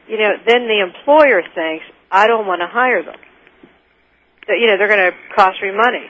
you 0.08 0.20
know, 0.20 0.38
then 0.46 0.70
the 0.70 0.78
employer 0.86 1.42
thinks, 1.42 1.86
I 2.12 2.28
don't 2.28 2.46
want 2.46 2.62
to 2.62 2.70
hire 2.70 3.02
them. 3.02 3.18
That, 4.46 4.62
you 4.62 4.68
know, 4.68 4.78
they're 4.78 4.88
going 4.88 5.10
to 5.10 5.18
cost 5.36 5.58
me 5.58 5.72
money. 5.74 6.06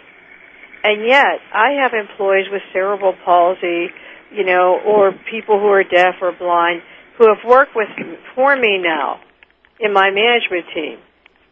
And 0.84 1.08
yet, 1.08 1.39
I 1.56 1.80
have 1.82 1.93
employees 1.96 2.48
with 2.52 2.62
cerebral 2.74 3.16
palsy, 3.24 3.88
you 4.36 4.43
know, 4.43 4.78
or 4.86 5.14
people 5.32 5.58
who 5.58 5.68
are 5.68 5.86
deaf 5.86 6.16
or 6.22 6.34
blind 6.34 6.82
who 7.18 7.28
have 7.28 7.48
worked 7.48 7.78
with 7.78 7.88
for 8.36 8.58
me 8.58 8.78
now 8.84 9.22
in 9.80 9.94
my 9.94 10.10
management 10.10 10.66
team 10.74 11.00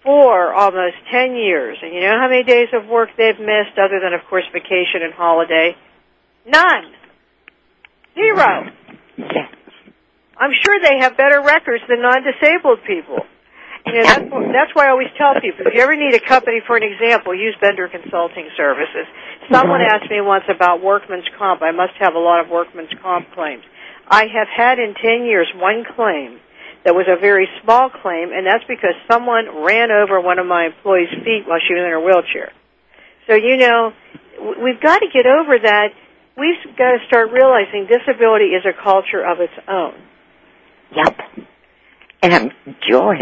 for 0.04 0.54
almost 0.54 0.96
10 1.12 1.36
years. 1.36 1.78
And 1.82 1.94
you 1.94 2.02
know 2.02 2.20
how 2.20 2.28
many 2.28 2.44
days 2.44 2.70
of 2.74 2.88
work 2.88 3.10
they've 3.18 3.40
missed 3.40 3.78
other 3.78 4.00
than, 4.04 4.14
of 4.14 4.22
course, 4.30 4.44
vacation 4.52 5.02
and 5.02 5.14
holiday? 5.14 5.76
None. 6.46 6.92
Zero. 8.16 8.70
Yes. 9.18 9.50
I'm 10.38 10.52
sure 10.62 10.76
they 10.82 11.00
have 11.00 11.16
better 11.16 11.42
records 11.42 11.84
than 11.88 12.02
non-disabled 12.02 12.80
people. 12.86 13.20
You 13.86 14.00
know, 14.00 14.04
that's, 14.04 14.30
that's 14.30 14.72
why 14.74 14.88
I 14.88 14.90
always 14.90 15.12
tell 15.18 15.36
people, 15.36 15.68
if 15.68 15.74
you 15.76 15.82
ever 15.82 15.96
need 15.96 16.16
a 16.16 16.20
company 16.20 16.62
for 16.66 16.78
an 16.78 16.84
example, 16.84 17.36
use 17.36 17.56
Bender 17.60 17.88
Consulting 17.88 18.48
Services. 18.56 19.08
Someone 19.52 19.82
asked 19.82 20.10
me 20.10 20.22
once 20.22 20.46
about 20.48 20.82
workman's 20.82 21.28
comp. 21.38 21.62
I 21.62 21.72
must 21.72 21.94
have 22.00 22.16
a 22.16 22.20
lot 22.20 22.40
of 22.40 22.50
workman's 22.50 22.92
comp 23.02 23.32
claims. 23.32 23.64
I 24.08 24.28
have 24.28 24.48
had 24.48 24.80
in 24.80 24.96
10 24.96 25.26
years 25.26 25.48
one 25.56 25.84
claim 25.96 26.40
that 26.86 26.94
was 26.94 27.06
a 27.08 27.20
very 27.20 27.48
small 27.64 27.90
claim, 27.90 28.32
and 28.34 28.46
that's 28.46 28.64
because 28.68 28.94
someone 29.10 29.64
ran 29.64 29.90
over 29.92 30.20
one 30.20 30.40
of 30.40 30.46
my 30.46 30.66
employees' 30.66 31.10
feet 31.24 31.44
while 31.48 31.60
she 31.66 31.74
was 31.74 31.84
in 31.84 31.92
her 31.92 32.04
wheelchair. 32.04 32.52
So, 33.28 33.36
you 33.36 33.58
know, 33.58 33.94
we've 34.62 34.82
got 34.82 35.00
to 35.00 35.08
get 35.14 35.26
over 35.26 35.58
that. 35.64 35.90
We've 36.38 36.76
got 36.78 36.92
to 36.92 36.98
start 37.08 37.32
realizing 37.32 37.88
disability 37.88 38.52
is 38.52 38.66
a 38.66 38.74
culture 38.74 39.24
of 39.24 39.40
its 39.40 39.54
own. 39.68 39.94
Yep. 40.96 41.48
And 42.22 42.52
Joyce, 42.90 43.22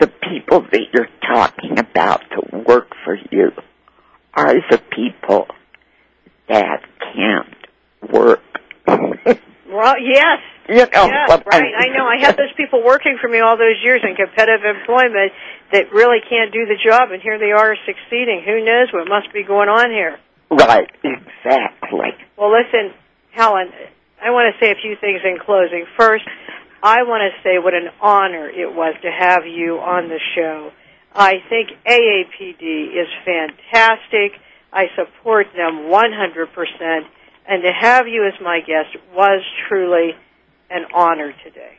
the 0.00 0.08
people 0.08 0.62
that 0.72 0.82
you're 0.92 1.08
talking 1.26 1.78
about 1.78 2.22
that 2.30 2.66
work 2.66 2.88
for 3.04 3.16
you 3.30 3.50
are 4.34 4.54
the 4.54 4.80
people 4.94 5.46
that 6.48 6.82
can't 7.14 8.12
work. 8.12 8.40
well, 9.70 9.94
yes. 9.98 10.38
Know, 10.68 10.86
yes, 10.86 11.42
right. 11.46 11.72
I 11.76 11.88
know. 11.96 12.06
I 12.06 12.18
had 12.20 12.36
those 12.36 12.52
people 12.56 12.84
working 12.84 13.18
for 13.20 13.28
me 13.28 13.40
all 13.40 13.56
those 13.56 13.78
years 13.82 14.02
in 14.04 14.14
competitive 14.14 14.62
employment 14.64 15.32
that 15.72 15.92
really 15.92 16.18
can't 16.28 16.52
do 16.52 16.66
the 16.66 16.76
job, 16.78 17.10
and 17.10 17.20
here 17.20 17.38
they 17.38 17.50
are 17.50 17.74
succeeding. 17.86 18.42
Who 18.46 18.64
knows 18.64 18.92
what 18.92 19.08
must 19.08 19.32
be 19.32 19.42
going 19.42 19.68
on 19.68 19.90
here? 19.90 20.18
Right, 20.50 20.90
exactly. 21.02 22.14
Well, 22.36 22.52
listen, 22.52 22.94
Helen, 23.32 23.70
I 24.22 24.30
want 24.30 24.54
to 24.54 24.64
say 24.64 24.70
a 24.70 24.76
few 24.80 24.96
things 25.00 25.20
in 25.24 25.38
closing. 25.44 25.86
First, 25.96 26.24
I 26.82 27.02
want 27.02 27.22
to 27.26 27.42
say 27.42 27.58
what 27.58 27.74
an 27.74 27.90
honor 28.00 28.48
it 28.48 28.72
was 28.72 28.94
to 29.02 29.10
have 29.10 29.46
you 29.46 29.78
on 29.78 30.08
the 30.08 30.20
show. 30.34 30.70
I 31.14 31.42
think 31.48 31.70
AAPD 31.86 32.94
is 32.94 33.08
fantastic. 33.24 34.38
I 34.72 34.86
support 34.94 35.46
them 35.56 35.90
100%. 35.90 37.06
And 37.50 37.64
to 37.64 37.72
have 37.72 38.06
you 38.06 38.24
as 38.28 38.40
my 38.40 38.60
guest 38.60 38.96
was 39.12 39.42
truly 39.68 40.12
an 40.70 40.84
honor 40.94 41.34
today. 41.42 41.78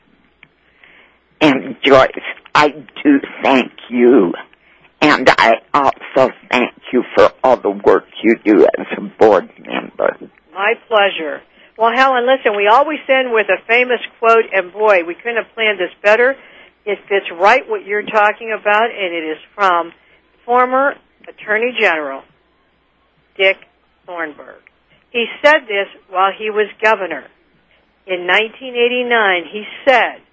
And 1.40 1.78
Joyce, 1.82 2.12
I 2.54 2.72
do 2.72 3.20
thank 3.42 3.72
you. 3.90 4.34
And 5.02 5.30
I 5.30 5.54
also 5.74 6.34
thank 6.52 6.74
you 6.92 7.04
for 7.16 7.32
all 7.42 7.56
the 7.56 7.70
work 7.70 8.04
you 8.22 8.36
do 8.44 8.68
as 8.78 8.86
a 8.98 9.02
board 9.18 9.50
member. 9.66 10.18
My 10.54 10.74
pleasure. 10.90 11.42
Well, 11.78 11.92
Helen, 11.96 12.28
listen, 12.28 12.58
we 12.58 12.68
always 12.68 13.00
end 13.08 13.32
with 13.32 13.48
a 13.48 13.66
famous 13.66 14.02
quote, 14.20 14.44
and 14.54 14.74
boy, 14.74 15.06
we 15.08 15.16
couldn't 15.16 15.38
have 15.38 15.54
planned 15.56 15.80
this 15.80 15.96
better. 16.04 16.36
It 16.86 17.00
fits 17.08 17.28
right 17.40 17.62
what 17.70 17.86
you're 17.86 18.04
talking 18.04 18.54
about, 18.60 18.92
and 18.92 19.14
it 19.14 19.24
is 19.24 19.38
from 19.56 19.94
former 20.46 20.96
Attorney 21.30 21.78
General 21.80 22.24
Dick 23.38 23.56
Thornburgh. 24.06 24.64
He 25.12 25.26
said 25.44 25.68
this 25.68 25.88
while 26.10 26.32
he 26.38 26.50
was 26.50 26.68
governor. 26.82 27.28
In 28.08 28.26
1989, 28.28 29.44
he 29.52 29.64
said, 29.86 30.24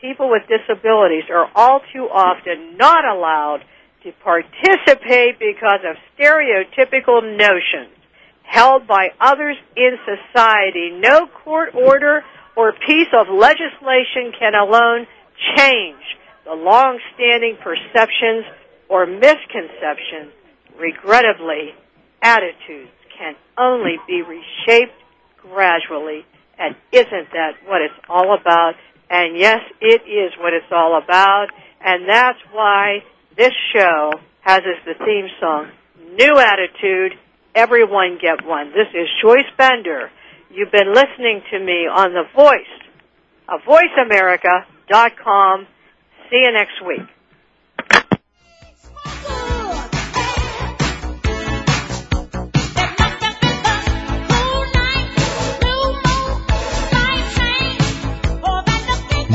people 0.00 0.30
with 0.30 0.42
disabilities 0.50 1.24
are 1.30 1.50
all 1.54 1.80
too 1.92 2.08
often 2.10 2.76
not 2.76 3.04
allowed 3.04 3.60
to 4.02 4.12
participate 4.22 5.38
because 5.38 5.80
of 5.86 5.96
stereotypical 6.18 7.22
notions 7.22 7.94
held 8.42 8.86
by 8.86 9.08
others 9.20 9.56
in 9.76 9.96
society. 10.04 10.90
No 10.98 11.26
court 11.44 11.74
order 11.74 12.24
or 12.56 12.72
piece 12.72 13.12
of 13.12 13.28
legislation 13.28 14.32
can 14.38 14.54
alone 14.54 15.06
change 15.56 16.02
the 16.44 16.54
long-standing 16.54 17.58
perceptions 17.62 18.44
or 18.88 19.06
misconceptions. 19.06 20.32
Regrettably, 20.78 21.74
attitudes 22.22 22.97
can 23.18 23.34
only 23.58 23.96
be 24.06 24.22
reshaped 24.22 24.94
gradually. 25.42 26.24
And 26.58 26.74
isn't 26.92 27.32
that 27.32 27.54
what 27.66 27.82
it's 27.82 27.94
all 28.08 28.36
about? 28.38 28.74
And 29.10 29.36
yes, 29.38 29.60
it 29.80 30.02
is 30.06 30.32
what 30.38 30.52
it's 30.52 30.70
all 30.70 30.96
about. 31.02 31.48
And 31.80 32.08
that's 32.08 32.38
why 32.52 33.02
this 33.36 33.52
show 33.74 34.12
has 34.40 34.60
as 34.60 34.84
the 34.84 34.94
theme 35.04 35.28
song, 35.40 35.72
New 36.18 36.38
Attitude, 36.38 37.18
Everyone 37.54 38.18
Get 38.20 38.44
One. 38.44 38.70
This 38.70 38.88
is 38.94 39.08
Joyce 39.22 39.50
Bender. 39.56 40.10
You've 40.50 40.72
been 40.72 40.92
listening 40.92 41.42
to 41.52 41.58
me 41.58 41.86
on 41.86 42.12
The 42.12 42.24
Voice 42.34 42.66
of 43.48 43.60
VoiceAmerica.com. 43.62 45.66
See 46.30 46.42
you 46.44 46.52
next 46.52 46.82
week. 46.86 47.08